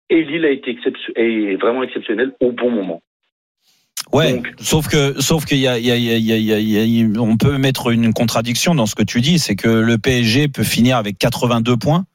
et 0.09 0.23
Lille 0.23 0.45
a 0.45 0.49
été 0.49 0.77
est 1.15 1.55
vraiment 1.55 1.83
exceptionnel 1.83 2.33
au 2.39 2.51
bon 2.51 2.71
moment. 2.71 3.01
Ouais, 4.13 4.33
Donc- 4.33 4.47
sauf 4.59 4.87
que 4.87 5.19
sauf 5.19 5.45
qu'il 5.45 5.57
y 5.57 5.67
a, 5.67 5.79
y 5.79 5.91
a- 5.91 5.97
y 5.97 6.11
a- 6.11 6.17
y 6.85 7.17
on 7.17 7.37
peut 7.37 7.57
mettre 7.57 7.91
une 7.91 8.13
contradiction 8.13 8.75
dans 8.75 8.85
ce 8.85 8.95
que 8.95 9.03
tu 9.03 9.19
dis, 9.19 9.39
c'est 9.39 9.55
que 9.55 9.67
le 9.67 9.97
PSG 9.97 10.47
peut 10.47 10.63
finir 10.63 10.97
avec 10.97 11.17
82 11.17 11.75
points. 11.75 12.05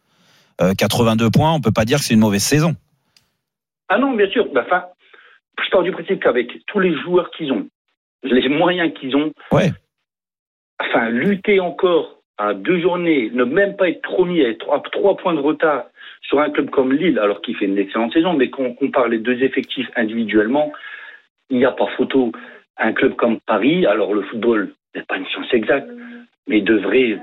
Euh, 0.60 0.72
82 0.76 1.30
points, 1.30 1.52
on 1.52 1.60
peut 1.60 1.72
pas 1.72 1.84
dire 1.84 1.99
que 1.99 2.04
c'est 2.04 2.14
une 2.14 2.20
mauvaise 2.20 2.42
saison. 2.44 2.75
Ah 3.88 3.99
non, 3.99 4.14
bien 4.14 4.28
sûr. 4.30 4.46
Ben, 4.52 4.62
Enfin, 4.66 4.84
je 5.64 5.70
pars 5.70 5.82
du 5.82 5.90
principe 5.90 6.22
qu'avec 6.22 6.49
tous 6.66 6.80
les 6.80 6.94
joueurs 7.02 7.30
qu'ils 7.37 7.50
ont, 7.52 7.66
les 8.22 8.49
moyens 8.49 8.92
qu'ils 8.99 9.16
ont, 9.16 9.32
Ouais. 9.52 9.70
enfin, 10.80 11.08
lutter 11.10 11.58
encore 11.60 12.18
à 12.38 12.54
deux 12.54 12.80
journées, 12.80 13.30
ne 13.34 13.44
même 13.44 13.76
pas 13.76 13.88
être 13.88 14.00
être 14.38 14.72
à 14.72 14.80
trois 14.92 15.16
points 15.16 15.34
de 15.34 15.40
retard 15.40 15.84
sur 16.22 16.40
un 16.40 16.50
club 16.50 16.70
comme 16.70 16.92
Lille, 16.92 17.18
alors 17.18 17.42
qu'il 17.42 17.56
fait 17.56 17.66
une 17.66 17.76
excellente 17.78 18.12
saison, 18.12 18.32
mais 18.34 18.49
qu'on 18.49 18.75
compare 18.75 19.08
les 19.08 19.18
deux 19.18 19.42
effectifs 19.42 19.88
individuellement, 19.96 20.72
il 21.50 21.59
n'y 21.59 21.64
a 21.64 21.73
pas 21.73 21.87
photo. 21.97 22.33
Un 22.76 22.92
club 22.92 23.14
comme 23.16 23.40
Paris, 23.40 23.87
alors 23.87 24.14
le 24.14 24.23
football 24.23 24.73
n'est 24.95 25.02
pas 25.02 25.16
une 25.16 25.26
science 25.26 25.52
exacte, 25.52 25.90
mais 26.47 26.61
devrait 26.61 27.19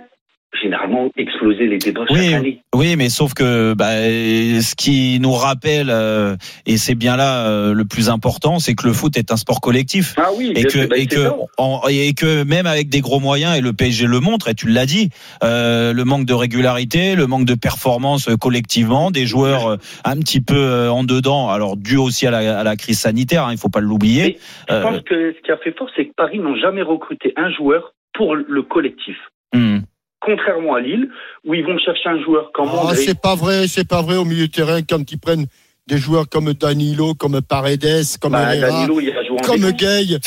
généralement 0.62 1.10
exploser 1.18 1.68
les 1.68 1.78
débats 1.78 2.06
Oui, 2.10 2.26
chaque 2.32 2.34
année. 2.40 2.62
Oui, 2.74 2.96
mais 2.98 3.10
sauf 3.10 3.34
que 3.34 3.74
bah, 3.74 3.92
ce 3.92 4.76
qui 4.76 5.20
nous 5.20 5.34
rappelle, 5.34 5.90
euh, 5.90 6.36
et 6.66 6.78
c'est 6.78 6.96
bien 6.96 7.16
là 7.16 7.48
euh, 7.48 7.74
le 7.74 7.86
plus 7.86 8.10
important, 8.10 8.58
c'est 8.60 8.74
que 8.74 8.88
le 8.88 8.94
foot 8.94 9.18
est 9.18 9.32
un 9.32 9.38
sport 9.38 9.62
collectif. 9.62 10.16
Ah 10.18 10.30
oui, 10.36 10.54
et 10.56 10.64
que, 10.64 10.88
ben, 10.88 10.96
et, 11.00 11.06
que, 11.06 11.28
en- 11.58 11.82
et 11.90 12.14
que 12.14 12.44
même 12.44 12.66
avec 12.66 12.90
des 12.90 13.02
gros 13.02 13.20
moyens, 13.20 13.58
et 13.58 13.62
le 13.62 13.74
PSG 13.74 14.08
le 14.08 14.20
montre, 14.20 14.48
et 14.50 14.56
tu 14.56 14.68
l'as 14.68 14.86
dit, 14.86 15.10
euh, 15.44 15.94
le 15.94 16.04
manque 16.06 16.26
de 16.26 16.34
régularité, 16.34 17.16
le 17.16 17.28
manque 17.28 17.46
de 17.46 17.56
performance 17.56 18.30
collectivement, 18.40 19.12
des 19.12 19.26
joueurs 19.28 19.78
un 20.06 20.18
petit 20.18 20.42
peu 20.42 20.90
en 20.90 21.04
dedans, 21.04 21.50
alors 21.50 21.78
dû 21.78 21.98
aussi 21.98 22.26
à 22.26 22.32
la, 22.32 22.60
à 22.60 22.64
la 22.64 22.76
crise 22.76 23.00
sanitaire, 23.00 23.46
hein, 23.46 23.52
il 23.52 23.58
faut 23.58 23.70
pas 23.70 23.80
l'oublier. 23.82 24.38
Je 24.70 24.82
pense 24.82 25.02
que 25.02 25.34
ce 25.38 25.42
qui 25.46 25.52
a 25.52 25.58
fait 25.58 25.78
fort, 25.78 25.90
c'est 25.96 26.06
que 26.06 26.14
Paris 26.16 26.40
n'ont 26.40 26.56
jamais 26.56 26.82
recruté 26.82 27.34
un 27.38 27.52
joueur 27.52 27.94
pour 28.14 28.36
le 28.36 28.62
collectif. 28.64 29.16
hum. 29.54 29.82
Contrairement 30.20 30.76
à 30.76 30.82
Lille, 30.82 31.10
où 31.46 31.54
ils 31.54 31.64
vont 31.64 31.78
chercher 31.78 32.10
un 32.10 32.22
joueur 32.24 32.52
comme 32.54 32.68
Ah, 32.72 32.78
André. 32.86 32.96
c'est 32.98 33.20
pas 33.22 33.36
vrai, 33.36 33.68
c'est 33.68 33.88
pas 33.88 34.02
vrai 34.02 34.18
au 34.18 34.26
milieu 34.26 34.48
de 34.48 34.52
terrain 34.52 34.82
quand 34.82 35.12
ils 35.12 35.20
prennent 35.20 35.46
des 35.88 35.98
joueurs 35.98 36.28
comme 36.28 36.54
Danilo, 36.54 37.14
comme 37.14 37.40
Paredes, 37.42 38.18
comme 38.20 38.34
Bah, 38.34 38.56
Herrera, 38.56 38.72
Danilo, 38.72 39.00
il 39.00 39.12
a 39.12 39.24
joué 39.24 39.38
en 39.38 39.42
comme. 39.44 39.72
Gay, 39.72 40.18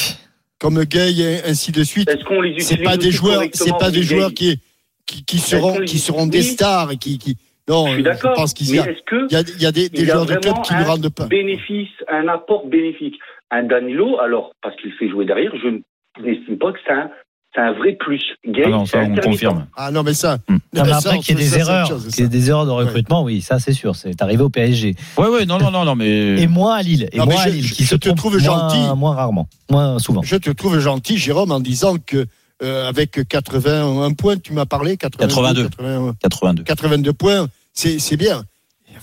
comme 0.59 0.85
Gay 0.85 1.13
et 1.19 1.45
ainsi 1.51 1.73
de 1.73 1.83
suite. 1.83 2.09
Est-ce 2.09 2.25
qu'on 2.25 2.41
les 2.41 2.51
utilise 2.51 2.69
C'est 2.69 2.83
pas 2.83 2.97
des 2.97 3.11
joueurs, 3.11 3.43
c'est 3.53 3.77
pas 3.79 3.91
des 3.91 4.03
joueurs 4.03 4.33
qui, 4.33 4.61
qui, 5.07 5.39
seront, 5.39 5.81
qui 5.81 5.99
seront 5.99 6.27
des 6.27 6.43
stars 6.43 6.93
et 6.93 6.97
qui, 6.97 7.19
qui, 7.19 7.37
non, 7.69 7.87
Je 7.89 7.93
suis 7.93 7.99
je 8.01 8.05
d'accord. 8.05 8.35
pense 8.35 8.55
qu'il 8.55 8.75
y 8.75 8.79
a, 8.79 8.89
est-ce 8.91 9.03
que 9.07 9.27
il 9.29 9.33
y 9.33 9.37
a, 9.37 9.41
il 9.41 9.63
y 9.63 9.67
a 9.67 9.73
des, 9.73 9.89
des 9.89 10.05
joueurs 10.05 10.27
de 10.27 10.35
club 10.37 10.55
qui 10.63 10.75
ne 10.75 10.85
rendent 10.85 11.09
pas. 11.15 11.27
bénéfice, 11.27 11.89
un 12.09 12.29
apport 12.29 12.67
bénéfique 12.67 13.19
Un 13.51 13.65
Danilo, 13.65 14.19
alors 14.21 14.53
parce 14.63 14.77
qu'il 14.77 14.93
fait 14.93 15.09
jouer 15.09 15.25
derrière, 15.25 15.53
je 15.63 15.81
n'estime 16.23 16.59
pas 16.59 16.73
que 16.73 16.79
c'est 16.87 16.93
un, 16.93 17.11
c'est 17.55 17.61
un 17.61 17.73
vrai 17.73 17.93
plus. 17.99 18.23
Gay, 18.47 18.63
Ah 18.67 18.69
non, 18.71 18.87
ça 18.87 18.99
on 18.99 19.15
confirme. 19.17 19.67
Ah 19.77 19.91
non, 19.91 20.03
mais 20.03 20.15
ça. 20.15 20.39
Hum. 20.49 20.59
Non, 20.75 20.83
mais 20.85 20.93
après 20.93 21.19
qu'il 21.19 21.39
y 21.39 21.41
ait 21.43 21.45
des 21.45 21.59
erreurs, 21.59 21.89
qu'il 21.89 22.21
y 22.21 22.23
ait 22.23 22.29
des 22.29 22.49
erreurs 22.51 22.67
de 22.67 22.71
recrutement, 22.71 23.23
oui, 23.25 23.41
ça 23.43 23.59
c'est 23.59 23.73
sûr. 23.73 23.97
C'est 23.97 24.21
arrivé 24.23 24.43
au 24.43 24.49
PSG. 24.51 24.95
Ouais, 25.19 25.29
ouais, 25.29 25.47
non, 25.47 25.59
non, 25.59 25.71
non, 25.71 25.85
non, 25.85 25.95
mais 25.97 26.41
Et 26.41 26.47
moins 26.47 26.77
à 26.77 26.83
Lille. 26.83 27.09
Et 27.13 27.19
Non, 27.19 27.27
mais 27.27 27.35
moins 27.35 27.43
à 27.43 27.49
je- 27.49 27.55
Lille, 27.55 27.67
je- 27.67 27.75
qui 27.75 27.85
je 27.85 27.89
se 27.89 27.95
te 27.97 28.07
trompe 28.07 28.19
trouve 28.19 28.33
moins- 28.39 28.69
gentil. 28.71 28.97
Moins 28.97 29.15
rarement, 29.15 29.49
moins 29.71 29.99
souvent. 29.99 30.23
Je 30.23 30.37
te 30.37 30.51
trouve 30.51 30.79
gentil, 30.79 31.19
Jérôme, 31.19 31.51
en 31.53 31.61
disant 31.61 31.97
que 32.05 32.27
euh, 32.63 32.89
avec 32.89 33.27
81 33.29 34.13
points, 34.13 34.37
tu 34.37 34.53
m'as 34.53 34.67
parlé 34.67 34.97
82, 34.97 35.65
81, 35.65 36.15
82. 36.23 36.63
82 36.63 37.13
points, 37.15 37.47
c'est 37.73 37.99
c'est 37.99 38.17
bien. 38.19 38.43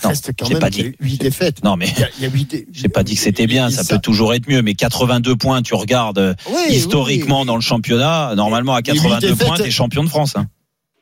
Reste 0.02 0.32
quand 0.38 0.48
même 0.48 0.58
pas 0.58 0.70
dit. 0.70 0.92
8 1.00 1.20
défaites. 1.20 1.64
Non, 1.64 1.76
mais 1.76 1.88
Il 2.18 2.22
y 2.22 2.26
a, 2.26 2.30
huit 2.30 2.66
j'ai 2.72 2.88
pas 2.88 3.02
dit 3.02 3.14
que 3.14 3.20
c'était 3.20 3.46
bien, 3.46 3.70
ça, 3.70 3.84
peut 3.84 4.00
toujours 4.00 4.34
être 4.34 4.48
mieux, 4.48 4.62
mais 4.62 4.74
82 4.74 5.36
points, 5.36 5.62
tu 5.62 5.74
regardes 5.74 6.18
euh, 6.18 6.34
Oui, 6.48 6.74
historiquement 6.74 7.40
oui, 7.40 7.46
dans 7.46 7.56
le 7.56 7.60
championnat, 7.60 8.34
normalement 8.36 8.74
à 8.74 8.80
Et 8.80 8.92
huit 8.92 8.98
82 9.00 9.28
défaites. 9.28 9.46
points, 9.46 9.56
t'es 9.56 9.70
champion 9.70 10.04
de 10.04 10.08
France. 10.08 10.36
hein. 10.36 10.46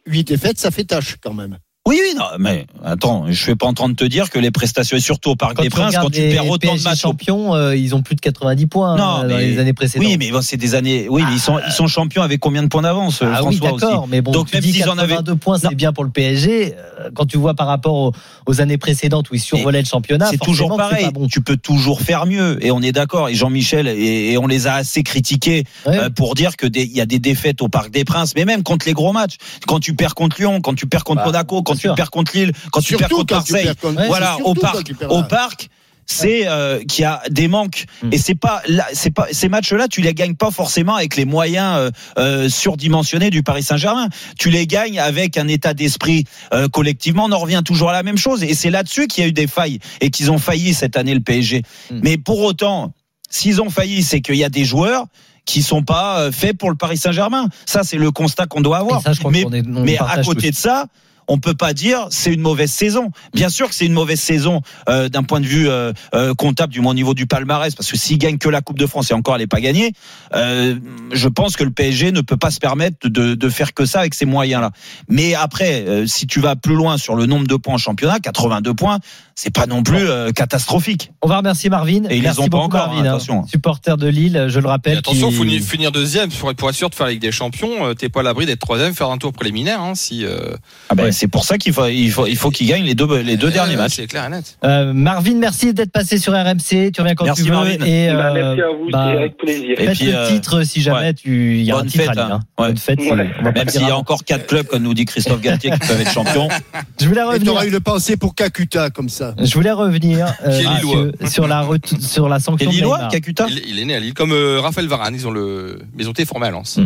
8 0.07 0.25
défaites, 0.25 0.59
ça 0.59 0.71
fait 0.71 0.85
tâche 0.85 1.17
quand 1.21 1.35
même. 1.35 1.59
Oui, 1.87 2.01
oui, 2.03 2.15
non, 2.19 2.25
mais 2.41 2.67
attends, 2.85 3.27
je 3.29 3.41
suis 3.41 3.55
pas 3.55 3.67
en 3.67 3.73
train 3.73 3.89
de 3.89 3.95
te 3.95 4.03
dire 4.05 4.29
que 4.29 4.41
les 4.41 4.51
prestations, 4.51 4.97
et 4.97 5.01
surtout 5.01 5.31
au 5.31 5.37
Parc 5.37 5.55
Quand 5.55 5.63
des 5.63 5.69
Princes, 5.71 5.95
quand 5.97 6.11
tu 6.11 6.21
perds 6.29 6.49
autant 6.49 6.75
de 6.75 6.83
matchs. 6.83 6.99
champions, 7.01 7.55
euh, 7.55 7.77
ils 7.77 7.95
ont 7.95 8.03
plus 8.03 8.17
de 8.17 8.21
90 8.21 8.67
points 8.67 8.97
Non, 8.97 9.19
euh, 9.25 9.29
dans 9.29 9.37
mais- 9.37 9.47
les 9.47 9.59
années 9.61 9.73
précédentes. 9.73 10.05
Oui, 10.05 10.17
mais 10.19 10.33
bon, 10.33 10.43
c'est 10.43 10.57
des 10.57 10.75
années. 10.75 11.07
Oui, 11.09 11.23
mais 11.25 11.35
ils 11.35 11.39
sont, 11.41 11.59
ils 11.65 11.73
sont 11.73 11.87
champions 11.87 12.23
avec 12.23 12.41
combien 12.41 12.65
de 12.65 12.69
points 12.69 12.83
d'avance, 12.83 13.23
euh, 13.23 13.27
Ah 13.33 13.45
oui, 13.45 13.57
François 13.57 13.79
d'accord, 13.79 14.03
aussi 14.03 14.11
mais 14.11 14.21
bon, 14.21 14.33
Donc 14.33 14.49
tu 14.49 14.57
même 14.57 14.65
dis 14.65 14.73
s'ils 14.73 14.89
en 14.89 14.99
avaient. 14.99 15.15
82 15.15 15.37
points, 15.37 15.59
c'est 15.59 15.77
bien 15.77 15.93
pour 15.93 16.03
le 16.03 16.11
PSG. 16.11 16.75
Quand 17.15 17.25
tu 17.27 17.37
vois 17.39 17.55
par 17.55 17.69
rapport 17.69 17.95
aux, 17.95 18.13
aux 18.47 18.61
années 18.61 18.79
précédentes 18.79 19.31
où 19.31 19.35
ils 19.37 19.41
survolaient 19.41 19.81
le 19.83 19.87
championnat, 19.87 20.27
C'est 20.31 20.39
toujours 20.39 20.77
pareil. 20.77 20.97
c'est 21.01 21.05
pas 21.07 21.11
bon. 21.13 21.29
Tu 21.29 21.41
peux 21.41 21.57
toujours 21.57 22.01
faire 22.01 22.27
mieux. 22.27 22.59
Et 22.67 22.73
on 22.73 22.83
est 22.83 22.91
d'accord. 22.91 23.29
Et 23.29 23.35
Jean-Michel, 23.37 23.87
et, 23.87 24.33
et 24.33 24.39
on 24.39 24.49
les 24.49 24.67
a 24.67 24.75
assez 24.75 25.05
critiqués 25.05 25.63
euh, 25.87 26.11
pour 26.11 26.35
dire 26.35 26.57
que 26.57 26.67
il 26.67 26.91
y 26.97 27.01
a 27.01 27.07
des 27.07 27.21
défaites 27.21 27.63
au 27.63 27.69
Parc 27.69 27.91
des 27.91 28.05
Princes, 28.05 28.33
mais 28.35 28.45
même 28.45 28.65
contre 28.65 28.87
les 28.87 28.93
gros 28.93 29.13
matchs. 29.13 29.37
Quand 29.69 29.79
tu 29.79 29.95
perds 29.95 30.17
contre 30.17 30.37
Lyon, 30.41 30.61
quand 30.61 30.75
tu 30.75 30.87
perds 30.89 31.05
contre 31.05 31.21
Bah, 31.21 31.27
Monaco, 31.27 31.63
quand 31.63 31.76
tu 31.77 31.83
sûr. 31.83 31.95
perds 31.95 32.11
contre 32.11 32.37
Lille, 32.37 32.53
quand 32.73 32.81
tu 32.81 32.97
perds 32.97 33.09
contre 33.09 33.35
Marseille. 33.35 33.69
Ouais, 33.85 34.07
voilà, 34.09 34.37
au 34.45 34.55
parc, 34.55 34.93
au 35.09 35.23
parc. 35.23 35.69
C'est 36.09 36.47
euh, 36.47 36.85
qu'il 36.85 37.03
y 37.03 37.05
a 37.05 37.21
des 37.31 37.49
manques 37.49 37.85
Mm. 38.05 38.11
et 38.13 38.19
c'est 38.19 38.37
pas 38.37 38.63
là, 38.69 38.87
c'est 38.93 39.11
pas 39.11 39.27
ces 39.33 39.49
matchs-là, 39.49 39.89
tu 39.89 40.03
les 40.03 40.15
gagnes 40.15 40.37
pas 40.37 40.53
forcément 40.53 40.95
avec 40.95 41.17
les 41.17 41.25
moyens 41.25 41.77
euh, 41.79 41.91
euh, 42.17 42.49
surdimensionnés 42.49 43.31
du 43.31 43.43
Paris 43.43 43.65
Saint-Germain. 43.65 44.09
Tu 44.39 44.51
les 44.51 44.69
gagnes 44.69 45.01
avec 45.01 45.37
un 45.37 45.49
état 45.49 45.75
d'esprit 45.75 46.23
euh, 46.55 46.69
collectivement. 46.69 47.25
On 47.25 47.33
en 47.33 47.39
revient 47.41 47.63
toujours 47.65 47.91
à 47.91 47.93
la 47.93 48.05
même 48.05 48.19
chose 48.19 48.45
et 48.45 48.55
c'est 48.55 48.71
là-dessus 48.71 49.09
qu'il 49.09 49.25
y 49.25 49.27
a 49.27 49.29
eu 49.29 49.33
des 49.33 49.49
failles 49.49 49.81
et 50.01 50.11
qu'ils 50.11 50.31
ont 50.31 50.39
failli 50.39 50.75
cette 50.75 50.97
année 50.97 51.13
le 51.13 51.19
PSG. 51.23 51.63
Mm. 51.91 52.01
Mais 52.05 52.19
pour 52.19 52.39
autant, 52.45 52.93
s'ils 53.29 53.61
ont 53.61 53.71
failli, 53.71 54.05
c'est 54.05 54.21
qu'il 54.21 54.37
y 54.37 54.45
a 54.45 54.49
des 54.49 54.65
joueurs 54.65 55.07
qui 55.45 55.61
sont 55.61 55.83
pas 55.83 56.21
euh, 56.21 56.31
faits 56.31 56.57
pour 56.57 56.71
le 56.71 56.77
Paris 56.77 56.99
Saint-Germain. 56.99 57.49
Ça, 57.67 57.83
c'est 57.83 57.99
le 57.99 58.13
constat 58.13 58.47
qu'on 58.47 58.61
doit 58.61 58.79
avoir. 58.79 59.03
Ça, 59.03 59.13
je 59.13 59.19
crois 59.19 59.33
mais 59.33 59.43
qu'on 59.43 59.53
est- 59.53 59.67
on 59.67 59.81
mais 59.83 59.99
à 59.99 60.23
côté 60.23 60.53
de 60.53 60.57
ça, 60.57 60.87
on 61.29 61.39
peut 61.39 61.55
pas 61.55 61.73
dire 61.73 62.07
c'est 62.11 62.33
une 62.33 62.41
mauvaise 62.41 62.71
saison. 62.71 63.11
Bien 63.35 63.49
sûr 63.49 63.69
que 63.69 63.75
c'est 63.75 63.87
une 63.87 63.93
mauvaise 63.93 64.21
saison 64.21 64.61
euh, 64.89 65.09
d'un 65.09 65.23
point 65.23 65.41
de 65.41 65.47
vue 65.47 65.69
euh, 65.69 65.93
euh, 66.15 66.35
comptable 66.35 66.73
du 66.73 66.81
moins 66.81 66.93
au 66.93 66.95
niveau 66.95 67.15
du 67.15 67.27
palmarès 67.27 67.75
parce 67.75 67.91
que 67.91 67.97
s'il 67.97 68.19
gagne 68.19 68.39
que 68.39 68.49
la 68.49 68.61
Coupe 68.61 68.79
de 68.79 68.87
France 68.87 69.11
et 69.11 69.15
encore 69.15 69.35
elle 69.35 69.41
n'est 69.43 69.47
pas 69.47 69.61
gagnée, 69.61 69.93
euh, 70.35 70.77
je 71.13 71.29
pense 71.29 71.57
que 71.57 71.65
le 71.65 71.71
PSG 71.71 72.13
ne 72.13 72.21
peut 72.21 72.37
pas 72.37 72.51
se 72.51 72.59
permettre 72.61 73.09
de, 73.09 73.35
de 73.35 73.49
faire 73.49 73.75
que 73.75 73.85
ça 73.87 74.01
avec 74.01 74.15
ces 74.15 74.27
moyens 74.27 74.61
là. 74.63 74.71
Mais 75.09 75.35
après 75.35 75.85
euh, 75.87 76.07
si 76.07 76.27
tu 76.27 76.41
vas 76.41 76.57
plus 76.57 76.75
loin 76.75 76.99
sur 76.99 77.15
le 77.17 77.27
nombre 77.27 77.47
de 77.47 77.57
points 77.57 77.75
en 77.75 77.79
championnat, 77.79 78.19
82 78.21 78.75
points, 78.75 78.99
c'est 79.35 79.51
pas 79.55 79.67
non 79.67 79.83
plus 79.83 80.09
euh, 80.09 80.31
catastrophique. 80.33 81.13
On 81.23 81.29
va 81.29 81.39
remercier 81.39 81.69
Marvin. 81.71 82.05
Et 82.09 82.17
ils 82.19 82.23
les 82.23 82.39
ont 82.41 82.49
pas 82.49 82.59
encore, 82.59 82.87
Marvin, 82.89 83.01
hein, 83.03 83.05
hein. 83.05 83.09
attention. 83.15 83.47
Supporter 83.47 83.97
de 83.97 84.07
Lille, 84.09 84.47
je 84.49 84.59
le 84.61 84.67
Et 84.67 84.69
rappelle. 84.69 84.99
attention, 84.99 85.29
qui- 85.31 85.35
faut 85.35 85.45
ni- 85.45 85.61
finir 85.61 85.93
deuxième 85.93 86.31
pour, 86.31 86.55
pour 86.55 86.71
être 86.71 86.75
sûr 86.77 86.89
de 86.89 86.95
faire 86.95 87.07
la 87.07 87.13
Ligue 87.13 87.21
des 87.21 87.33
Champions. 87.33 87.87
euh, 87.87 87.95
T'es 87.95 88.09
pas 88.09 88.21
à 88.21 88.23
l'abri 88.23 88.47
d'être 88.47 88.61
troisième, 88.61 88.95
faire 88.95 89.11
un 89.11 89.19
tour 89.19 89.33
préliminaire. 89.33 89.81
Hein, 89.83 89.95
si 89.95 90.25
euh, 90.25 90.57
Ah 90.89 90.95
ben, 90.95 91.05
Ouais. 91.05 91.13
C'est 91.17 91.29
pour 91.29 91.45
ça 91.45 91.59
qu'il 91.59 91.73
faut 91.73 91.87
il 91.87 92.11
faut 92.11 92.27
il 92.27 92.37
faut 92.37 92.51
qu'il 92.51 92.67
gagne 92.69 92.85
les 92.85 92.95
deux 92.95 93.07
les 93.21 93.37
deux 93.37 93.49
euh, 93.49 93.51
derniers 93.51 93.77
matchs. 93.77 93.95
C'est 93.97 94.07
clair 94.07 94.25
et 94.27 94.29
net. 94.29 94.57
Euh, 94.65 94.93
Marvin, 94.93 95.35
merci 95.37 95.73
d'être 95.75 95.91
passé 95.91 96.19
sur 96.19 96.33
RMC. 96.33 96.93
Tu 96.93 97.01
reviens 97.01 97.15
quand 97.15 97.25
Merci, 97.25 97.43
tu 97.45 97.49
veux. 97.49 97.55
Marvin. 97.55 97.85
Et, 97.85 98.09
Bah, 98.13 98.31
euh, 98.31 98.35
merci 98.35 98.61
à 98.63 98.69
vous, 98.69 98.91
bah, 98.91 99.03
avec 99.05 99.37
plaisir. 99.37 99.71
Et 99.81 99.87
Faites 99.87 99.97
puis, 99.97 100.07
le 100.07 100.17
euh, 100.17 100.29
titre 100.29 100.63
si 100.63 100.83
jamais 100.83 100.99
ouais. 100.99 101.15
tu 101.15 101.57
il 101.59 101.63
y 101.65 101.71
a 101.73 101.75
un 101.75 101.79
Bonne 101.79 101.87
titre 101.89 102.05
fête, 102.05 102.19
à 102.19 102.23
Lille. 102.25 102.33
hein. 102.33 102.41
hein. 102.59 102.63
Ouais. 102.63 102.69
Bonne 102.69 102.77
fête. 102.77 103.01
c'est- 103.01 103.11
Ouais. 103.13 103.31
on 103.41 103.43
va 103.45 103.53
pas 103.53 103.59
Même 103.61 103.69
s'il 103.69 103.83
y 103.87 103.91
a 103.91 103.97
encore 103.97 104.25
quatre 104.25 104.47
clubs 104.47 104.67
comme 104.67 104.83
nous 104.83 104.95
dit 104.95 105.05
Christophe 105.07 105.41
Galtier 105.41 105.71
qui 105.71 105.79
peuvent 105.79 106.01
être 106.01 106.13
champions. 106.13 106.49
Je 107.01 107.07
voulais 107.09 107.23
revenir. 107.23 107.47
t'auras 107.53 107.67
une 107.67 107.81
pensée 107.81 108.17
pour 108.17 108.35
Kakuta 108.35 108.91
comme 108.91 109.09
ça. 109.09 109.35
Je 109.43 109.53
voulais 109.55 109.73
revenir 109.73 110.33
euh, 110.45 111.11
sur 111.29 111.47
la 111.49 111.67
sur 112.01 112.29
la 112.29 112.39
sanction 112.41 112.71
Lillois. 112.71 113.09
Kakuta 113.11 113.47
Il, 113.49 113.63
il 113.69 113.79
est 113.81 113.85
né 113.85 113.97
à 113.97 114.01
Lille, 114.01 114.15
comme 114.15 114.33
euh, 114.33 114.61
Raphaël 114.61 114.87
Varane. 114.89 115.15
Ils 115.15 115.27
ont 115.27 115.31
le, 115.31 115.79
mais 115.95 116.03
ils 116.05 116.09
ont 116.09 116.13
été 116.13 116.25
formés 116.25 116.47
à 116.47 116.51
Lens. 116.51 116.77
Mm. 116.79 116.83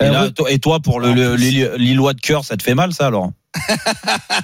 Et, 0.00 0.04
Euh, 0.04 0.10
là, 0.12 0.30
toi- 0.30 0.50
et 0.50 0.58
toi, 0.58 0.80
pour 0.80 1.00
le, 1.00 1.12
le- 1.12 1.34
Lille- 1.36 1.70
Lillois 1.76 2.14
de 2.14 2.20
cœur, 2.20 2.44
ça 2.44 2.56
te 2.56 2.62
fait 2.62 2.74
mal, 2.74 2.92
ça, 2.92 3.06
alors? 3.08 3.30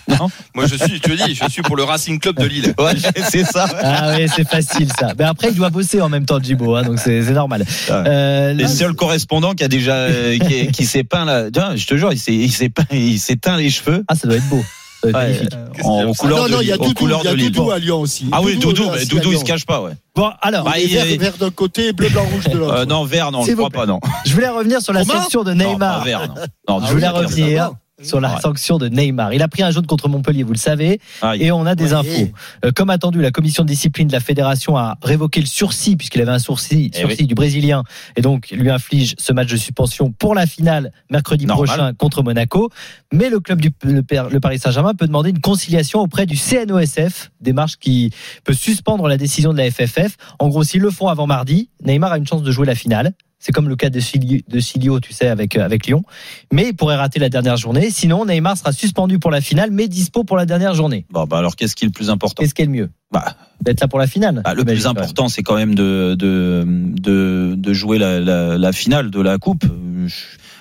Non 0.09 0.29
Moi, 0.55 0.67
je 0.67 0.77
suis, 0.77 0.97
je 0.97 1.01
te 1.01 1.13
dis, 1.27 1.35
je 1.35 1.49
suis 1.51 1.63
pour 1.63 1.77
le 1.77 1.85
Racing 1.85 2.19
Club 2.19 2.37
de 2.39 2.47
Lille. 2.47 2.75
Ouais, 2.79 2.93
c'est 3.31 3.45
ça. 3.45 3.67
Ah 3.83 4.15
oui, 4.17 4.27
c'est 4.35 4.49
facile 4.49 4.89
ça. 4.99 5.09
Mais 5.19 5.25
après, 5.25 5.49
il 5.49 5.55
doit 5.55 5.71
bosser 5.71 6.01
en 6.01 6.09
même 6.09 6.27
temps, 6.27 6.39
Djibo, 6.41 6.75
hein, 6.77 6.83
donc 6.83 6.99
c'est 6.99 7.21
normal. 7.33 7.65
Euh, 7.91 8.53
Les 8.53 8.65
là, 8.65 8.69
seuls 8.69 8.95
correspondants 8.95 9.55
qui 9.55 9.65
a 9.65 9.69
déjà 9.69 9.95
euh, 9.95 10.39
qui, 10.39 10.69
qui 10.69 10.87
s'est 10.87 11.05
peint 11.05 11.25
là, 11.25 11.51
Tiens, 11.53 11.77
je 11.77 11.87
te 11.87 11.97
jure, 11.97 12.13
il 12.13 12.19
s'est 12.51 12.69
peint, 12.69 12.85
il 12.93 13.19
s'est 13.19 13.37
teint 13.37 13.57
les 13.57 13.71
cheveux 13.71 14.05
Ah, 14.09 14.15
ça 14.15 14.27
doit 14.29 14.37
être 14.37 14.49
beau. 14.49 14.63
Ça 15.03 15.11
doit 15.11 15.25
être 15.25 15.43
Ouais, 15.55 15.59
euh, 15.81 15.85
en, 15.85 16.05
aux 16.07 16.15
couleurs 16.15 16.39
non, 16.39 16.49
non, 16.49 16.57
de 16.59 16.63
il 16.63 16.69
y 16.69 16.73
a 16.73 16.77
Doudou, 16.79 17.09
y 17.09 17.13
a. 17.29 17.35
Doudou 17.35 17.71
à 17.71 17.79
Lyon 17.79 18.01
aussi. 18.01 18.27
Ah 18.33 18.41
oui, 18.43 18.57
Doudou, 18.57 18.85
Doudou 19.11 19.31
à 19.31 19.33
il 19.33 19.39
se 19.39 19.45
cache 19.45 19.67
pas, 19.67 19.83
ouais. 19.83 19.93
Bon, 20.15 20.31
alors, 20.41 20.65
Bah, 20.65 20.73
vert, 20.77 21.07
il- 21.07 21.19
vert 21.21 21.37
d'un 21.39 21.51
côté, 21.51 21.93
bleu, 21.93 22.09
blanc, 22.09 22.25
rouge 22.25 22.45
de 22.45 22.57
l'autre. 22.57 22.75
Euh, 22.75 22.85
non, 22.87 23.05
vert, 23.05 23.31
non, 23.31 23.45
je 23.45 23.53
crois 23.53 23.69
pas, 23.71 23.85
non. 23.85 24.01
je 24.25 24.33
voulais 24.33 24.49
revenir 24.49 24.81
sur 24.81 24.93
la 24.95 25.05
Comment 25.05 25.45
de 25.45 25.53
Non, 25.53 25.73
Neymar. 25.73 25.99
pas 25.99 26.05
vert, 26.05 26.21
non. 26.29 26.35
Non, 26.69 26.81
Ah 26.83 26.87
je 26.89 26.93
voulais 26.93 27.09
revenir. 27.09 27.73
Sur 28.05 28.21
la 28.21 28.35
Ouais. 28.35 28.41
sanction 28.41 28.79
de 28.79 28.89
Neymar. 28.89 29.33
Il 29.33 29.43
a 29.43 29.49
pris 29.49 29.63
un 29.63 29.71
jaune 29.71 29.87
contre 29.87 30.09
Montpellier, 30.09 30.43
vous 30.43 30.53
le 30.53 30.59
savez, 30.59 31.01
Aïe. 31.23 31.43
et 31.45 31.53
on 31.53 31.67
a 31.67 31.75
des 31.75 31.93
Ouais. 31.93 31.93
infos. 31.95 32.29
Euh, 32.65 32.71
comme 32.75 32.91
attendu, 32.91 33.21
la 33.21 33.31
commission 33.31 33.63
de 33.65 33.69
discipline 33.69 34.09
de 34.09 34.13
la 34.13 34.21
fédération 34.21 34.77
a 34.77 34.97
révoqué 35.03 35.41
le 35.41 35.47
sursis, 35.47 35.97
puisqu'il 35.97 36.21
avait 36.23 36.31
un 36.33 36.39
sourcil, 36.39 36.91
Eh 36.95 36.99
sursis 36.99 37.17
oui. 37.21 37.27
du 37.27 37.35
Brésilien, 37.35 37.83
et 38.17 38.21
donc 38.23 38.51
lui 38.51 38.71
inflige 38.71 39.15
ce 39.19 39.33
match 39.33 39.49
de 39.51 39.57
suspension 39.57 40.11
pour 40.13 40.35
la 40.35 40.47
finale 40.47 40.93
mercredi 41.11 41.47
Normal. 41.47 41.67
prochain 41.67 41.93
contre 41.95 42.23
Monaco. 42.23 42.71
Mais 43.13 43.29
le 43.31 43.41
club 43.41 43.61
du 43.61 43.73
le 43.85 44.39
Paris 44.41 44.59
Saint-Germain 44.59 44.95
peut 44.95 45.07
demander 45.07 45.31
une 45.31 45.41
conciliation 45.41 46.01
auprès 46.01 46.27
du 46.27 46.37
CNOSF, 46.37 47.31
démarche 47.41 47.77
qui 47.79 48.11
peut 48.45 48.55
suspendre 48.55 49.09
la 49.09 49.17
décision 49.17 49.53
de 49.53 49.59
la 49.59 49.71
FFF. 49.71 50.17
En 50.39 50.49
gros, 50.49 50.65
s'ils 50.65 50.81
le 50.81 50.91
font 50.91 51.09
avant 51.09 51.27
mardi, 51.27 51.69
Neymar 51.85 52.13
a 52.13 52.19
une 52.19 52.27
chance 52.27 52.43
de 52.43 52.51
jouer 52.51 52.67
la 52.67 52.75
finale. 52.75 53.13
C'est 53.45 53.53
comme 53.53 53.69
le 53.69 53.77
cas 53.77 53.91
de 53.91 54.01
Silio, 54.01 54.41
de 54.49 54.99
tu 55.01 55.13
sais, 55.13 55.29
avec, 55.29 55.59
euh, 55.59 55.63
avec 55.67 55.87
Lyon. 55.87 56.03
Mais 56.51 56.69
il 56.69 56.73
pourrait 56.75 56.97
rater 56.97 57.19
la 57.21 57.29
dernière 57.29 57.59
journée. 57.59 57.91
Sinon, 57.91 58.25
Neymar 58.25 58.57
sera 58.57 58.73
suspendu 58.73 59.19
pour 59.19 59.31
la 59.31 59.43
finale, 59.43 59.71
mais 59.71 59.87
dispo 59.87 60.25
pour 60.25 60.39
la 60.39 60.47
dernière 60.47 60.73
journée. 60.73 61.05
Bon, 61.11 61.27
bah 61.27 61.37
alors 61.37 61.55
qu'est-ce 61.55 61.77
qui 61.77 61.85
est 61.85 61.89
le 61.89 61.93
plus 61.93 62.09
important 62.09 62.43
Qu'est-ce 62.43 62.55
qui 62.55 62.63
est 62.63 62.65
le 62.65 62.71
mieux 62.71 62.91
Bah, 63.13 63.37
D'être 63.61 63.83
là 63.83 63.89
pour 63.89 63.99
la 63.99 64.07
finale. 64.07 64.41
bah, 64.43 64.55
le 64.55 64.65
plus 64.65 64.87
important, 64.87 65.29
c'est 65.29 65.43
quand 65.43 65.57
même 65.57 65.75
de, 65.75 66.15
de, 66.19 66.65
de, 66.67 67.55
de 67.55 67.73
jouer 67.75 67.99
la, 67.99 68.19
la, 68.19 68.57
la 68.57 68.73
finale 68.73 69.11
de 69.11 69.21
la 69.21 69.37
Coupe. 69.37 69.67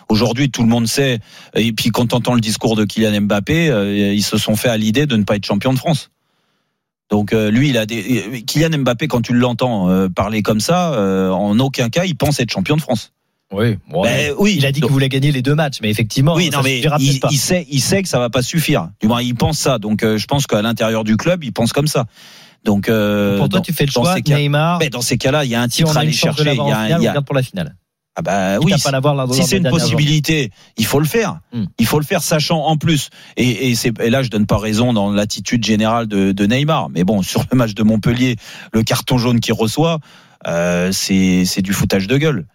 Aujourd'hui, 0.10 0.52
tout 0.52 0.62
le 0.62 0.68
monde 0.70 0.86
sait, 0.86 1.20
et 1.56 1.72
puis 1.72 1.90
quand 1.90 2.14
on 2.14 2.18
entend 2.18 2.34
le 2.34 2.42
discours 2.42 2.76
de 2.76 2.84
Kylian 2.84 3.22
Mbappé, 3.22 3.70
euh, 3.70 4.14
ils 4.14 4.24
se 4.24 4.38
sont 4.38 4.58
fait 4.58 4.68
à 4.70 4.76
l'idée 4.76 5.06
de 5.06 5.16
ne 5.16 5.24
pas 5.24 5.38
être 5.38 5.46
champion 5.46 5.72
de 5.72 5.78
France. 5.80 6.10
Donc 7.10 7.34
euh, 7.34 7.52
lui, 7.52 7.70
il 7.70 7.78
a 7.78 7.86
des... 7.86 8.44
Kylian 8.48 8.80
Mbappé, 8.80 9.08
quand 9.08 9.22
tu 9.22 9.34
l'entends 9.34 9.90
euh, 9.90 10.10
parler 10.10 10.42
comme 10.42 10.60
ça, 10.60 10.94
euh, 10.94 11.30
en 11.30 11.60
aucun 11.60 11.90
cas, 11.90 12.06
il 12.06 12.16
pense 12.16 12.40
être 12.40 12.52
champion 12.52 12.76
de 12.76 12.82
France. 12.82 13.12
Oui, 13.52 13.78
bon, 13.88 14.02
Ben, 14.02 14.34
oui, 14.40 14.56
il 14.58 14.66
a 14.66 14.72
dit 14.72 14.82
qu'il 14.82 14.90
voulait 14.92 15.10
gagner 15.10 15.32
les 15.32 15.44
deux 15.44 15.54
matchs, 15.54 15.78
mais 15.84 15.92
effectivement, 15.92 16.34
Oui, 16.34 16.50
ça 16.52 16.58
non, 16.58 16.64
mais 16.64 16.78
suffira 16.78 16.98
il, 17.00 17.20
pas. 17.20 17.28
il 17.32 17.38
sait, 17.38 17.68
il 17.70 17.82
sait 17.82 18.02
que 18.02 18.10
ça 18.10 18.18
va 18.18 18.32
pas 18.32 18.42
suffire. 18.42 18.90
Du 19.00 19.08
moins, 19.08 19.22
il 19.22 19.36
pense 19.36 19.60
ça. 19.60 19.78
Donc, 19.78 20.02
euh, 20.02 20.18
je 20.18 20.26
pense 20.26 20.48
qu'à 20.48 20.64
l'intérieur 20.64 21.04
du 21.04 21.18
club, 21.18 21.44
il 21.44 21.54
pense 21.54 21.72
comme 21.72 21.86
ça. 21.86 22.06
Donc, 22.64 22.90
euh, 22.90 23.38
Pour 23.38 23.50
toi, 23.50 23.60
dans- 23.60 23.64
tu 23.64 23.74
fais 23.74 23.86
le 23.86 23.92
choix, 23.92 24.16
Neymar. 24.26 24.80
mais 24.80 24.90
dans 24.90 25.02
ces 25.02 25.18
cas-là, 25.20 25.46
il 25.46 25.52
y 25.52 25.56
a 25.56 25.62
un 25.62 25.66
si 25.70 25.78
titre 25.84 25.96
à 25.96 26.00
aller 26.00 26.12
chercher. 26.14 26.50
Il 26.52 26.56
y 26.56 26.60
a, 26.72 26.78
un- 26.80 26.98
il 27.00 27.04
y 27.04 27.08
a- 27.08 27.22
pour 27.22 27.36
la 27.36 27.44
finale. 27.44 27.76
Ah 28.16 28.22
bah 28.22 28.60
oui. 28.62 28.74
pas 28.84 28.92
Si 29.34 29.44
c'est 29.44 29.58
une 29.58 29.70
possibilité, 29.70 30.52
il 30.78 30.86
faut 30.86 31.00
le 31.00 31.06
faire. 31.06 31.40
Hmm. 31.52 31.66
Il 31.80 31.88
faut 31.88 32.00
le 32.00 32.06
faire, 32.06 32.22
sachant 32.22 32.66
en 32.66 32.78
plus. 32.78 33.10
Et, 33.38 33.70
et, 33.70 33.76
c'est, 33.76 34.00
et 34.00 34.10
là, 34.12 34.22
je 34.22 34.30
donne 34.30 34.46
pas 34.46 34.58
raison 34.58 34.94
dans 34.94 35.12
l'attitude 35.12 35.64
générale 35.64 36.08
de, 36.08 36.32
de 36.32 36.46
Neymar. 36.46 36.90
Mais 36.90 37.04
bon, 37.04 37.22
sur 37.24 37.44
le 37.52 37.58
match 37.58 37.74
de 37.74 37.84
Montpellier, 37.84 38.36
le 38.72 38.84
carton 38.84 39.18
jaune 39.18 39.40
qu'il 39.40 39.54
reçoit, 39.54 40.00
euh, 40.48 40.92
c'est, 40.92 41.46
c'est 41.46 41.62
du 41.62 41.74
foutage 41.74 42.08
de 42.08 42.18
gueule. 42.18 42.46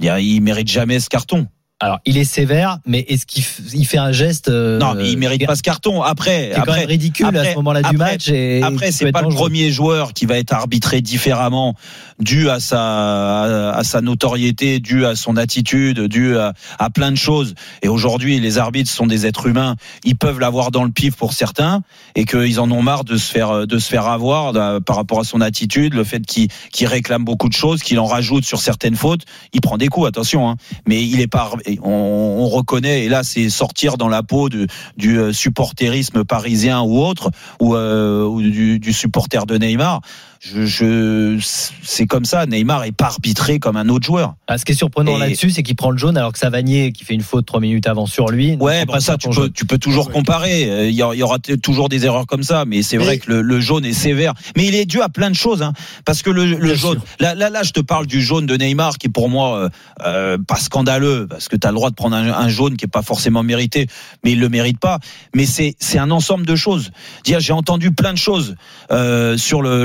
Il, 0.00 0.06
il 0.20 0.40
mérite 0.40 0.68
jamais 0.68 0.98
ce 1.00 1.08
carton. 1.08 1.48
Alors, 1.80 1.98
il 2.06 2.16
est 2.18 2.24
sévère, 2.24 2.78
mais 2.86 3.00
est-ce 3.08 3.26
qu'il 3.26 3.42
il 3.74 3.84
fait 3.84 3.98
un 3.98 4.12
geste 4.12 4.48
euh, 4.48 4.78
non, 4.78 4.94
mais 4.94 5.10
il 5.10 5.18
mérite 5.18 5.44
pas 5.44 5.56
ce 5.56 5.62
carton. 5.62 6.02
Après, 6.02 6.46
qui 6.46 6.52
est 6.52 6.54
quand 6.54 6.62
après, 6.62 6.78
même 6.80 6.88
ridicule 6.88 7.26
à 7.26 7.28
après- 7.30 7.50
ce 7.50 7.56
moment-là 7.56 7.80
du 7.82 7.86
après- 7.88 7.98
match. 8.12 8.28
Et 8.28 8.62
Après, 8.62 8.92
c'est 8.92 9.10
pas 9.10 9.22
le 9.22 9.28
premier 9.28 9.70
joueur 9.72 10.12
qui 10.12 10.24
va 10.24 10.38
être 10.38 10.52
arbitré 10.52 11.00
différemment 11.00 11.74
dû 12.20 12.48
à 12.48 12.60
sa 12.60 13.72
à 13.72 13.82
sa 13.82 14.00
notoriété, 14.00 14.78
dû 14.78 15.04
à 15.04 15.16
son 15.16 15.36
attitude, 15.36 16.00
dû 16.02 16.38
à, 16.38 16.54
à 16.78 16.90
plein 16.90 17.10
de 17.10 17.16
choses. 17.16 17.54
Et 17.82 17.88
aujourd'hui, 17.88 18.38
les 18.38 18.56
arbitres 18.58 18.90
sont 18.90 19.06
des 19.08 19.26
êtres 19.26 19.46
humains. 19.48 19.74
Ils 20.04 20.16
peuvent 20.16 20.38
l'avoir 20.38 20.70
dans 20.70 20.84
le 20.84 20.92
pif 20.92 21.16
pour 21.16 21.32
certains 21.32 21.82
et 22.14 22.24
qu'ils 22.24 22.60
en 22.60 22.70
ont 22.70 22.82
marre 22.82 23.02
de 23.04 23.16
se 23.16 23.30
faire 23.30 23.66
de 23.66 23.78
se 23.78 23.88
faire 23.88 24.06
avoir 24.06 24.52
là, 24.52 24.80
par 24.80 24.94
rapport 24.94 25.18
à 25.20 25.24
son 25.24 25.40
attitude, 25.40 25.92
le 25.94 26.04
fait 26.04 26.24
qu'il 26.24 26.48
qu'il 26.72 26.86
réclame 26.86 27.24
beaucoup 27.24 27.48
de 27.48 27.54
choses, 27.54 27.82
qu'il 27.82 27.98
en 27.98 28.06
rajoute 28.06 28.44
sur 28.44 28.60
certaines 28.60 28.96
fautes. 28.96 29.22
Il 29.52 29.60
prend 29.60 29.76
des 29.76 29.88
coups, 29.88 30.06
attention. 30.06 30.48
Hein. 30.48 30.56
Mais 30.86 31.04
il 31.04 31.20
est 31.20 31.26
pas. 31.26 31.50
On, 31.82 31.90
on 31.90 32.48
reconnaît. 32.48 33.04
Et 33.04 33.08
là, 33.08 33.22
c'est 33.22 33.48
sortir 33.50 33.96
dans 33.96 34.08
la 34.08 34.22
peau 34.22 34.48
du 34.48 34.68
euh, 35.04 35.32
supporterisme 35.32 36.24
parisien 36.24 36.82
ou 36.82 36.98
autre 36.98 37.30
ou, 37.60 37.74
euh, 37.74 38.78
du 38.78 38.92
supporter 38.92 39.46
de 39.46 39.56
Neymar. 39.56 40.00
Je, 40.46 40.66
je, 40.66 41.38
c'est 41.82 42.06
comme 42.06 42.24
ça. 42.26 42.44
Neymar 42.46 42.84
est 42.84 42.92
pas 42.92 43.06
arbitré 43.06 43.58
comme 43.58 43.76
un 43.76 43.88
autre 43.88 44.04
joueur. 44.04 44.34
Ah, 44.46 44.58
ce 44.58 44.64
qui 44.64 44.72
est 44.72 44.74
surprenant 44.74 45.12
là-dessus, 45.18 45.50
c'est 45.50 45.62
qu'il 45.62 45.74
prend 45.76 45.90
le 45.90 45.96
jaune 45.96 46.18
alors 46.18 46.32
que 46.32 46.38
Savanier, 46.38 46.92
qui 46.92 47.04
fait 47.04 47.14
une 47.14 47.22
faute 47.22 47.46
trois 47.46 47.60
minutes 47.60 47.86
avant 47.86 48.04
sur 48.06 48.28
lui, 48.28 48.56
Ouais, 48.60 48.84
bon, 48.84 49.00
ça, 49.00 49.16
tu 49.16 49.28
peux, 49.30 49.48
tu 49.50 49.64
peux 49.64 49.78
toujours 49.78 50.10
comparer. 50.10 50.70
Euh, 50.70 50.88
Il 50.88 50.94
y, 50.94 51.02
aura- 51.02 51.38
toujours 51.62 51.88
des 51.88 52.04
erreurs 52.04 52.26
comme 52.26 52.42
ça, 52.42 52.64
mais 52.66 52.82
c'est 52.82 52.98
vrai 52.98 53.18
que 53.18 53.30
le, 53.30 53.42
le 53.42 53.60
jaune 53.60 53.84
est 53.86 53.92
sévère. 53.94 54.34
Mais 54.56 54.66
il 54.66 54.74
est 54.74 54.84
dû 54.84 55.00
à 55.00 55.08
plein 55.08 55.30
de 55.30 55.34
choses, 55.34 55.62
hein, 55.62 55.72
parce 56.04 56.22
que 56.22 56.30
le, 56.30 56.74
jaune. 56.74 57.00
Là, 57.20 57.34
là, 57.34 57.48
là, 57.48 57.62
je 57.62 57.70
te 57.72 57.80
parle 57.80 58.06
du 58.06 58.20
jaune 58.20 58.44
de 58.46 58.56
Neymar, 58.56 58.98
qui 58.98 59.06
est 59.06 59.10
pour 59.10 59.30
moi 59.30 59.58
euh, 59.58 59.68
euh, 60.04 60.38
pas 60.46 60.56
scandaleux, 60.56 61.26
parce 61.28 61.48
que 61.48 61.56
tu 61.56 61.66
as 61.66 61.70
le 61.70 61.76
droit 61.76 61.88
de 61.90 61.94
prendre 61.94 62.16
un, 62.16 62.32
un 62.32 62.48
jaune 62.48 62.76
qui 62.76 62.84
est 62.84 62.88
pas 62.88 63.02
forcément 63.02 63.42
mérité, 63.42 63.86
mais 64.24 64.32
il 64.32 64.40
le 64.40 64.48
mérite 64.50 64.78
pas. 64.78 64.98
Mais 65.34 65.46
c'est 65.46 65.74
c'est 65.78 65.98
un 65.98 66.10
ensemble 66.10 66.44
de 66.44 66.54
choses. 66.56 66.90
Dire, 67.24 67.40
J'ai 67.40 67.52
entendu 67.54 67.92
plein 67.92 68.12
de 68.12 68.18
choses 68.18 68.56
euh, 68.90 69.36
sur 69.38 69.62
le- 69.62 69.84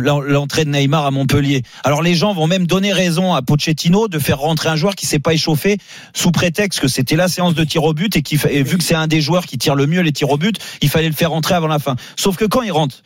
l'entrée 0.50 0.66
de 0.66 0.72
Neymar 0.72 1.06
à 1.06 1.12
Montpellier. 1.12 1.62
Alors 1.84 2.02
les 2.02 2.16
gens 2.16 2.34
vont 2.34 2.48
même 2.48 2.66
donner 2.66 2.92
raison 2.92 3.36
à 3.36 3.44
Pochettino 3.44 4.08
de 4.08 4.18
faire 4.18 4.40
rentrer 4.40 4.70
un 4.70 4.76
joueur 4.76 4.96
qui 4.96 5.06
s'est 5.06 5.20
pas 5.20 5.36
échauffé 5.36 5.78
sous 6.16 6.32
prétexte 6.32 6.80
que 6.80 6.88
c'était 6.88 7.16
la 7.16 7.28
séance 7.28 7.54
de 7.54 7.64
tir 7.64 7.84
au 7.84 7.94
but 7.94 8.16
et, 8.16 8.24
qui 8.24 8.40
et 8.50 8.64
vu 8.64 8.80
que 8.80 8.84
c'est 8.84 8.96
un 8.96 9.06
des 9.06 9.22
joueurs 9.22 9.46
qui 9.46 9.60
tire 9.60 9.76
le 9.76 9.86
mieux 9.86 10.02
les 10.02 10.12
tirs 10.12 10.32
au 10.32 10.38
but, 10.38 10.56
il 10.82 10.90
fallait 10.90 11.08
le 11.08 11.14
faire 11.14 11.30
rentrer 11.30 11.54
avant 11.54 11.68
la 11.68 11.78
fin. 11.78 11.98
Sauf 12.16 12.36
que 12.36 12.46
quand 12.46 12.64
il 12.64 12.72
rentre 12.72 13.04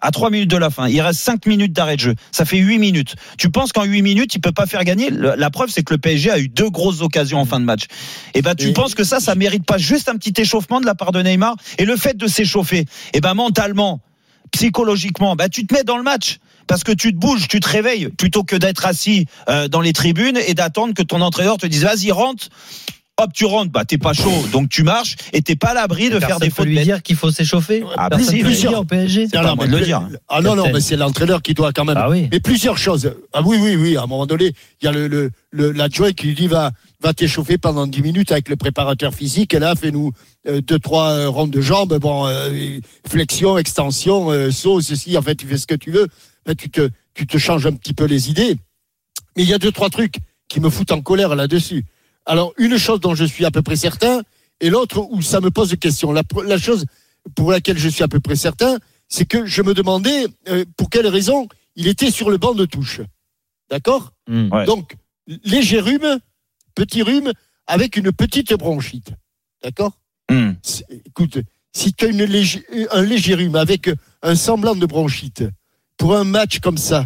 à 0.00 0.12
3 0.12 0.30
minutes 0.30 0.50
de 0.50 0.56
la 0.56 0.70
fin, 0.70 0.88
il 0.88 0.98
reste 1.02 1.20
5 1.20 1.44
minutes 1.44 1.74
d'arrêt 1.74 1.96
de 1.96 2.00
jeu. 2.00 2.14
Ça 2.32 2.46
fait 2.46 2.56
8 2.56 2.78
minutes. 2.78 3.16
Tu 3.36 3.50
penses 3.50 3.72
qu'en 3.72 3.84
8 3.84 4.00
minutes, 4.00 4.34
il 4.34 4.40
peut 4.40 4.52
pas 4.52 4.64
faire 4.64 4.84
gagner? 4.84 5.10
La 5.10 5.50
preuve, 5.50 5.68
c'est 5.68 5.82
que 5.82 5.92
le 5.92 5.98
PSG 5.98 6.30
a 6.30 6.38
eu 6.38 6.48
deux 6.48 6.70
grosses 6.70 7.02
occasions 7.02 7.38
en 7.38 7.44
fin 7.44 7.60
de 7.60 7.66
match. 7.66 7.82
Et 8.32 8.40
ben, 8.40 8.54
tu 8.54 8.68
Et- 8.68 8.72
penses 8.72 8.94
que 8.94 9.04
ça, 9.04 9.20
ça 9.20 9.34
mérite 9.34 9.66
pas 9.66 9.76
juste 9.76 10.08
un 10.08 10.16
petit 10.16 10.40
échauffement 10.40 10.80
de 10.80 10.86
la 10.86 10.94
part 10.94 11.12
de 11.12 11.20
Neymar? 11.20 11.54
Et 11.76 11.84
le 11.84 11.96
fait 11.96 12.16
de 12.16 12.28
s'échauffer, 12.28 12.86
et 13.12 13.20
ben, 13.20 13.34
mentalement, 13.34 14.00
psychologiquement, 14.52 15.36
bah, 15.36 15.48
tu 15.48 15.66
te 15.66 15.74
mets 15.74 15.84
dans 15.84 15.96
le 15.98 16.02
match. 16.02 16.38
Parce 16.68 16.84
que 16.84 16.92
tu 16.92 17.12
te 17.12 17.18
bouges, 17.18 17.48
tu 17.48 17.58
te 17.60 17.68
réveilles, 17.68 18.08
plutôt 18.10 18.44
que 18.44 18.54
d'être 18.54 18.86
assis 18.86 19.26
euh, 19.48 19.66
dans 19.68 19.80
les 19.80 19.92
tribunes 19.92 20.38
et 20.46 20.54
d'attendre 20.54 20.94
que 20.94 21.02
ton 21.02 21.20
entraîneur 21.20 21.56
te 21.56 21.66
dise 21.66 21.82
vas-y 21.82 22.12
rentre. 22.12 22.48
Hop, 23.20 23.32
tu 23.34 23.46
rentres, 23.46 23.72
bah 23.72 23.84
t'es 23.84 23.98
pas 23.98 24.12
chaud, 24.12 24.30
donc 24.52 24.68
tu 24.68 24.84
marches 24.84 25.16
et 25.32 25.42
t'es 25.42 25.56
pas 25.56 25.70
à 25.70 25.74
l'abri 25.74 26.08
de 26.08 26.20
faire 26.20 26.38
des 26.38 26.50
peut 26.50 26.54
fautes 26.54 26.66
lui 26.66 26.76
bêtes. 26.76 26.84
dire 26.84 27.02
qu'il 27.02 27.16
faut 27.16 27.32
s'échauffer. 27.32 27.82
Ah, 27.96 28.08
bah, 28.08 28.16
si, 28.20 28.26
peut 28.26 28.32
lui 28.34 28.42
plusieurs. 28.44 28.78
au 28.78 28.84
PSG. 28.84 29.26
C'est 29.26 29.32
pas 29.42 29.50
à 29.50 29.54
moi 29.56 29.66
de 29.66 29.72
le 29.72 29.78
plus- 29.78 29.86
dire. 29.86 30.08
Ah 30.28 30.40
non, 30.40 30.54
non, 30.54 30.70
mais 30.72 30.80
c'est 30.80 30.94
l'entraîneur 30.96 31.42
qui 31.42 31.52
doit 31.52 31.72
quand 31.72 31.84
même. 31.84 31.96
Ah 31.98 32.08
oui. 32.08 32.28
Mais 32.30 32.38
plusieurs 32.38 32.78
choses. 32.78 33.12
Ah 33.32 33.42
oui, 33.44 33.58
oui, 33.60 33.74
oui. 33.74 33.96
À 33.96 34.02
un 34.02 34.06
moment 34.06 34.24
donné, 34.24 34.52
il 34.80 34.84
y 34.84 34.86
a 34.88 34.92
le, 34.92 35.08
le, 35.08 35.32
le- 35.50 35.72
l'adjoint 35.72 36.12
qui 36.12 36.28
lui 36.28 36.34
dit 36.36 36.46
va, 36.46 36.70
va 37.02 37.12
t'échauffer 37.12 37.58
pendant 37.58 37.88
10 37.88 38.02
minutes 38.02 38.30
avec 38.30 38.48
le 38.48 38.54
préparateur 38.54 39.12
physique. 39.12 39.52
Et 39.52 39.58
là, 39.58 39.74
fais-nous 39.74 40.12
euh, 40.46 40.60
deux, 40.60 40.78
trois 40.78 41.10
euh, 41.10 41.28
rondes 41.28 41.50
de 41.50 41.60
jambes. 41.60 41.98
Bon, 41.98 42.24
euh, 42.28 42.78
flexion, 43.08 43.58
extension, 43.58 44.30
euh, 44.30 44.52
saut, 44.52 44.80
ceci. 44.80 45.18
En 45.18 45.22
fait, 45.22 45.34
tu 45.34 45.46
fais 45.48 45.58
ce 45.58 45.66
que 45.66 45.74
tu 45.74 45.90
veux. 45.90 46.06
Là, 46.48 46.54
tu 46.54 46.70
te, 46.70 46.88
tu 47.12 47.26
te 47.26 47.36
changes 47.36 47.66
un 47.66 47.72
petit 47.72 47.92
peu 47.92 48.04
les 48.06 48.30
idées. 48.30 48.56
Mais 49.36 49.42
il 49.42 49.48
y 49.48 49.52
a 49.54 49.58
deux, 49.58 49.70
trois 49.70 49.90
trucs 49.90 50.16
qui 50.48 50.60
me 50.60 50.70
foutent 50.70 50.92
en 50.92 51.02
colère 51.02 51.36
là-dessus. 51.36 51.84
Alors, 52.24 52.54
une 52.56 52.78
chose 52.78 53.00
dont 53.00 53.14
je 53.14 53.24
suis 53.24 53.44
à 53.44 53.50
peu 53.50 53.60
près 53.60 53.76
certain, 53.76 54.22
et 54.60 54.70
l'autre 54.70 55.06
où 55.10 55.20
ça 55.20 55.40
me 55.40 55.50
pose 55.50 55.76
question. 55.76 56.10
La, 56.10 56.22
la 56.46 56.56
chose 56.58 56.86
pour 57.36 57.52
laquelle 57.52 57.78
je 57.78 57.88
suis 57.88 58.02
à 58.02 58.08
peu 58.08 58.18
près 58.18 58.34
certain, 58.34 58.78
c'est 59.08 59.26
que 59.26 59.44
je 59.44 59.60
me 59.60 59.74
demandais 59.74 60.26
euh, 60.48 60.64
pour 60.76 60.88
quelle 60.88 61.06
raison 61.06 61.48
il 61.76 61.86
était 61.86 62.10
sur 62.10 62.30
le 62.30 62.38
banc 62.38 62.54
de 62.54 62.64
touche. 62.64 63.02
D'accord? 63.70 64.14
Hmm. 64.26 64.48
Ouais. 64.50 64.64
Donc, 64.64 64.96
léger 65.44 65.80
rhume, 65.80 66.18
petit 66.74 67.02
rhume, 67.02 67.32
avec 67.66 67.96
une 67.96 68.10
petite 68.10 68.54
bronchite. 68.54 69.12
D'accord? 69.62 69.92
Hmm. 70.30 70.52
Écoute, 71.04 71.38
si 71.72 71.92
tu 71.92 72.06
as 72.06 72.08
une 72.08 72.24
léger- 72.24 72.64
un 72.90 73.02
léger 73.02 73.34
rhume 73.34 73.56
avec 73.56 73.90
un 74.22 74.34
semblant 74.34 74.74
de 74.74 74.86
bronchite, 74.86 75.44
pour 75.98 76.16
un 76.16 76.24
match 76.24 76.60
comme 76.60 76.78
ça, 76.78 77.04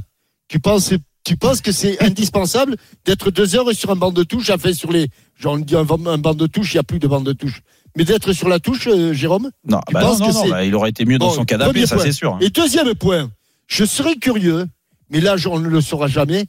tu 0.48 0.60
penses, 0.60 0.92
tu 1.24 1.36
penses 1.36 1.60
que 1.60 1.72
c'est 1.72 2.00
indispensable 2.02 2.76
d'être 3.04 3.30
deux 3.30 3.56
heures 3.56 3.72
sur 3.74 3.90
un 3.90 3.96
banc 3.96 4.12
de 4.12 4.22
touche, 4.22 4.50
enfin 4.50 4.72
sur 4.72 4.92
les, 4.92 5.08
j'en 5.36 5.58
dis 5.58 5.74
un, 5.74 5.80
un 6.06 6.18
banc 6.18 6.34
de 6.34 6.46
touche, 6.46 6.74
il 6.74 6.76
n'y 6.76 6.80
a 6.80 6.84
plus 6.84 6.98
de 6.98 7.08
banc 7.08 7.20
de 7.22 7.32
touche, 7.32 7.62
mais 7.96 8.04
d'être 8.04 8.32
sur 8.32 8.48
la 8.48 8.60
touche, 8.60 8.86
euh, 8.86 9.12
Jérôme 9.12 9.50
Non, 9.66 9.80
Tu 9.88 9.94
bah 9.94 10.00
penses 10.00 10.20
non, 10.20 10.28
que 10.28 10.32
non, 10.34 10.48
bah, 10.50 10.64
il 10.64 10.74
aurait 10.74 10.90
été 10.90 11.04
mieux 11.04 11.18
dans 11.18 11.28
Bon, 11.28 11.34
son 11.34 11.44
canapé, 11.44 11.86
ça 11.86 11.98
c'est 11.98 12.12
sûr. 12.12 12.34
hein. 12.34 12.38
Et 12.40 12.50
deuxième 12.50 12.94
point, 12.94 13.30
je 13.66 13.84
serais 13.84 14.16
curieux, 14.16 14.66
mais 15.10 15.20
là 15.20 15.36
on 15.46 15.58
ne 15.58 15.68
le 15.68 15.80
saura 15.80 16.06
jamais, 16.06 16.46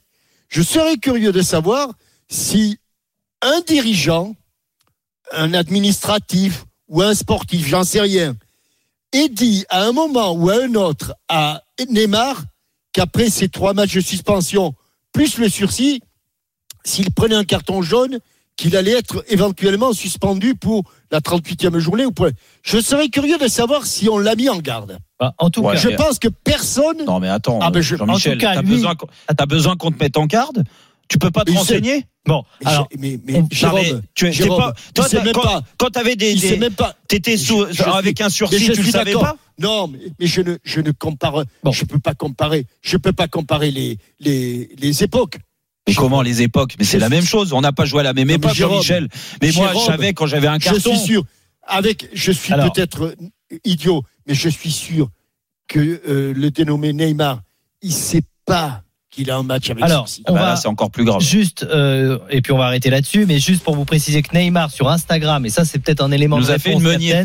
je 0.50 0.62
serais 0.62 0.98
curieux 0.98 1.32
de 1.32 1.42
savoir 1.42 1.90
si 2.30 2.78
un 3.42 3.62
dirigeant, 3.68 4.36
un 5.32 5.54
administratif 5.54 6.66
ou 6.90 7.02
un 7.02 7.14
sportif, 7.14 7.68
j'en 7.68 7.84
sais 7.84 8.02
rien, 8.02 8.36
et 9.14 9.30
dit 9.30 9.66
à 9.70 9.84
un 9.86 9.92
moment 9.92 10.34
ou 10.34 10.50
à 10.50 10.56
un 10.64 10.74
autre 10.76 11.14
à 11.30 11.62
Neymar 11.90 12.44
qu'après 12.92 13.30
ces 13.30 13.48
trois 13.50 13.74
matchs 13.74 13.96
de 13.96 14.02
suspension, 14.02 14.74
plus 15.14 15.38
le 15.38 15.50
sursis, 15.50 16.02
s'il 16.84 17.12
prenait 17.12 17.36
un 17.36 17.44
carton 17.46 17.82
jaune, 17.82 18.20
qu'il 18.56 18.76
allait 18.78 18.92
être 18.92 19.24
éventuellement 19.30 19.94
suspendu 19.94 20.54
pour 20.54 20.84
la 21.12 21.22
38e 21.22 21.80
journée 21.80 22.06
ou 22.06 22.12
pour... 22.12 22.28
Je 22.62 22.80
serais 22.80 23.10
curieux 23.10 23.40
de 23.40 23.48
savoir 23.48 23.86
si 23.88 24.08
on 24.10 24.20
l'a 24.20 24.36
mis 24.36 24.48
en 24.48 24.60
garde. 24.60 25.00
Bah, 25.20 25.34
en 25.40 25.50
tout 25.50 25.62
Ouais, 25.62 25.74
cas, 25.74 25.80
Je 25.80 25.90
pense 25.90 26.20
que 26.20 26.28
personne. 26.28 27.04
Non 27.06 27.20
mais 27.20 27.30
attends, 27.30 27.58
Ah, 27.64 27.72
ben, 27.72 27.82
je- 27.82 27.96
Jean-Michel, 27.96 28.34
en 28.34 28.36
tout 28.36 28.40
cas, 28.42 28.54
t'as 28.56 28.62
lui- 28.62 28.70
besoin, 28.76 28.94
qu'on- 28.96 29.08
t'as 29.36 29.46
besoin 29.48 29.76
qu'on 29.76 29.92
te 29.92 30.04
mette 30.04 30.18
en 30.18 30.28
garde? 30.28 30.64
Tu 31.10 31.18
peux 31.18 31.32
pas 31.32 31.44
te 31.44 31.52
je 31.52 31.58
renseigner 31.58 32.06
bon, 32.26 32.44
Mais, 32.62 32.68
alors, 32.72 32.88
je- 32.92 32.98
mais, 32.98 33.20
mais 33.26 33.36
on- 33.36 33.42
Non, 33.42 33.48
Jérôme, 33.52 33.82
mais 33.84 33.94
tu 34.16 34.28
es- 34.28 34.32
Jérôme, 34.32 34.58
pas- 34.58 34.74
toi, 34.96 35.10
t'as- 35.10 35.24
même 35.24 35.34
quand- 35.34 35.42
pas. 35.42 35.62
Quand 35.78 35.90
t'avais 35.90 36.16
des, 36.16 36.34
des- 36.36 36.58
même 36.58 36.74
pas. 36.74 36.96
t'étais 37.08 37.38
Je- 37.38 37.44
sous 37.44 37.66
je 37.72 37.84
avec 37.84 38.22
un 38.22 38.30
sursis, 38.30 38.58
je 38.60 38.72
tu 38.74 38.82
le 38.82 38.92
savais 38.92 39.14
pas 39.14 39.36
Non, 39.60 39.88
mais, 39.88 40.00
mais 40.20 40.26
je 40.28 40.42
ne, 40.42 40.56
je 40.64 40.80
ne 40.82 40.92
compare. 40.92 41.44
Bon. 41.64 41.72
Je 41.72 41.86
peux 41.86 42.00
pas 42.00 42.16
comparer. 42.16 42.66
Je 42.82 42.98
peux 42.98 43.12
pas 43.14 43.28
comparer 43.28 43.70
les, 43.70 43.98
les, 44.20 44.70
les 44.78 45.04
époques. 45.04 45.38
Mais 45.88 45.94
comment 45.94 46.22
les 46.22 46.42
époques? 46.42 46.74
Mais 46.80 46.86
c'est 46.86 46.98
Je 46.98 47.02
la 47.02 47.10
même 47.10 47.26
chose. 47.26 47.52
On 47.54 47.62
n'a 47.62 47.74
pas 47.74 47.86
joué 47.86 48.00
à 48.00 48.04
la 48.04 48.14
même 48.14 48.30
Non, 48.30 48.36
époque, 48.36 48.54
Jérôme, 48.56 48.76
Jean-Michel. 48.78 49.10
Mais 49.42 49.52
moi, 49.52 49.72
je 49.76 49.80
savais 49.80 50.14
quand 50.14 50.26
j'avais 50.26 50.48
un 50.48 50.56
Je 50.58 50.64
carton. 50.64 50.96
suis 50.96 51.06
sûr. 51.06 51.24
Avec, 51.68 52.10
je 52.14 52.32
suis 52.32 52.54
peut-être 52.54 53.04
euh, 53.52 53.58
idiot, 53.66 54.04
mais 54.26 54.34
je 54.34 54.50
suis 54.50 54.72
sûr 54.72 55.10
que 55.68 56.02
euh, 56.08 56.34
le 56.34 56.52
dénommé 56.52 56.94
Neymar, 56.94 57.42
il 57.82 57.94
sait 57.94 58.24
pas 58.46 58.83
qu'il 59.14 59.30
a 59.32 59.36
un 59.38 59.44
match 59.44 59.70
avec 59.70 59.84
Alors, 59.84 60.08
on 60.28 60.34
Bah 60.34 60.40
va- 60.40 60.46
là, 60.50 60.56
c'est 60.56 60.68
encore 60.68 60.90
plus 60.92 61.06
grave. 61.06 61.22
Juste, 61.22 61.64
euh, 61.70 62.18
et 62.30 62.42
puis 62.42 62.52
on 62.52 62.58
va 62.58 62.66
arrêter 62.66 62.90
là-dessus, 62.90 63.26
mais 63.26 63.40
juste 63.40 63.64
pour 63.64 63.76
vous 63.76 63.86
préciser 63.86 64.22
que 64.22 64.36
Neymar 64.36 64.72
sur 64.72 64.90
Instagram, 64.90 65.46
et 65.46 65.50
ça 65.50 65.66
c'est 65.66 65.80
peut-être 65.80 66.02
un 66.02 66.12
élément 66.12 66.38
nous 66.40 66.48
de 66.48 66.52
a 66.52 66.60
fait 66.60 66.74
une 66.74 66.82
meunier, 66.82 67.24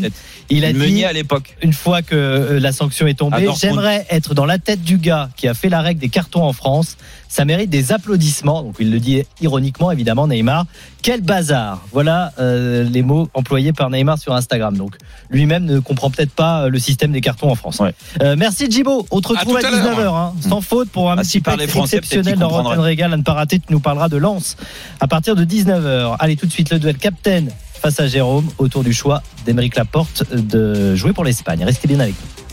il 0.49 0.65
a 0.65 0.69
Une 0.69 0.77
dit 0.77 1.03
à 1.03 1.13
l'époque. 1.13 1.55
une 1.61 1.73
fois 1.73 2.01
que 2.01 2.15
euh, 2.15 2.59
la 2.59 2.71
sanction 2.71 3.07
est 3.07 3.15
tombée, 3.15 3.47
j'aimerais 3.59 4.05
être 4.09 4.33
dans 4.33 4.45
la 4.45 4.57
tête 4.59 4.83
du 4.83 4.97
gars 4.97 5.29
qui 5.35 5.47
a 5.47 5.53
fait 5.53 5.69
la 5.69 5.81
règle 5.81 5.99
des 5.99 6.09
cartons 6.09 6.43
en 6.43 6.53
France. 6.53 6.95
Ça 7.29 7.45
mérite 7.45 7.69
des 7.69 7.91
applaudissements. 7.93 8.63
Donc 8.63 8.75
il 8.79 8.91
le 8.91 8.99
dit 8.99 9.23
ironiquement, 9.39 9.91
évidemment, 9.91 10.27
Neymar. 10.27 10.65
Quel 11.03 11.21
bazar 11.21 11.81
Voilà 11.93 12.33
euh, 12.39 12.83
les 12.83 13.03
mots 13.03 13.29
employés 13.35 13.71
par 13.71 13.89
Neymar 13.91 14.17
sur 14.17 14.33
Instagram. 14.33 14.75
Donc 14.75 14.95
lui-même 15.29 15.63
ne 15.63 15.79
comprend 15.79 16.09
peut-être 16.09 16.31
pas 16.33 16.63
euh, 16.63 16.69
le 16.69 16.79
système 16.79 17.11
des 17.11 17.21
cartons 17.21 17.49
en 17.49 17.55
France. 17.55 17.79
Ouais. 17.79 17.93
Euh, 18.21 18.35
merci 18.37 18.69
Djibo. 18.69 19.05
On 19.11 19.21
te 19.21 19.27
À 19.31 19.39
retrouve 19.39 19.57
à, 19.57 19.61
tout 19.61 19.67
à 19.67 19.71
l'heure. 19.71 19.99
19h, 19.99 20.15
hein, 20.15 20.33
sans 20.41 20.61
faute 20.61 20.89
pour 20.89 21.11
un 21.11 21.17
Ah, 21.17 21.21
petit 21.21 21.39
français, 21.67 21.97
exceptionnel 21.97 22.37
dans. 22.39 22.49
Rotten 22.49 22.79
Régal 22.79 23.13
à 23.13 23.17
ne 23.17 23.21
pas 23.23 23.33
rater. 23.33 23.59
Tu 23.59 23.71
nous 23.71 23.79
parleras 23.79 24.09
de 24.09 24.17
Lens 24.17 24.57
à 24.99 25.07
partir 25.07 25.35
de 25.35 25.45
19h. 25.45 26.15
Allez, 26.19 26.35
tout 26.35 26.47
de 26.47 26.51
suite 26.51 26.71
le 26.71 26.79
duel 26.79 26.97
Captain 26.97 27.45
face 27.79 27.99
à 27.99 28.07
Jérôme 28.07 28.49
autour 28.57 28.83
du 28.83 28.91
choix 28.91 29.21
d'Emeric 29.45 29.75
Laporte 29.75 30.23
de 30.33 30.95
jouer 30.95 31.13
pour 31.13 31.23
l'Espagne. 31.23 31.63
Restez 31.63 31.87
bien 31.87 31.99
avec 31.99 32.15
nous. 32.15 32.48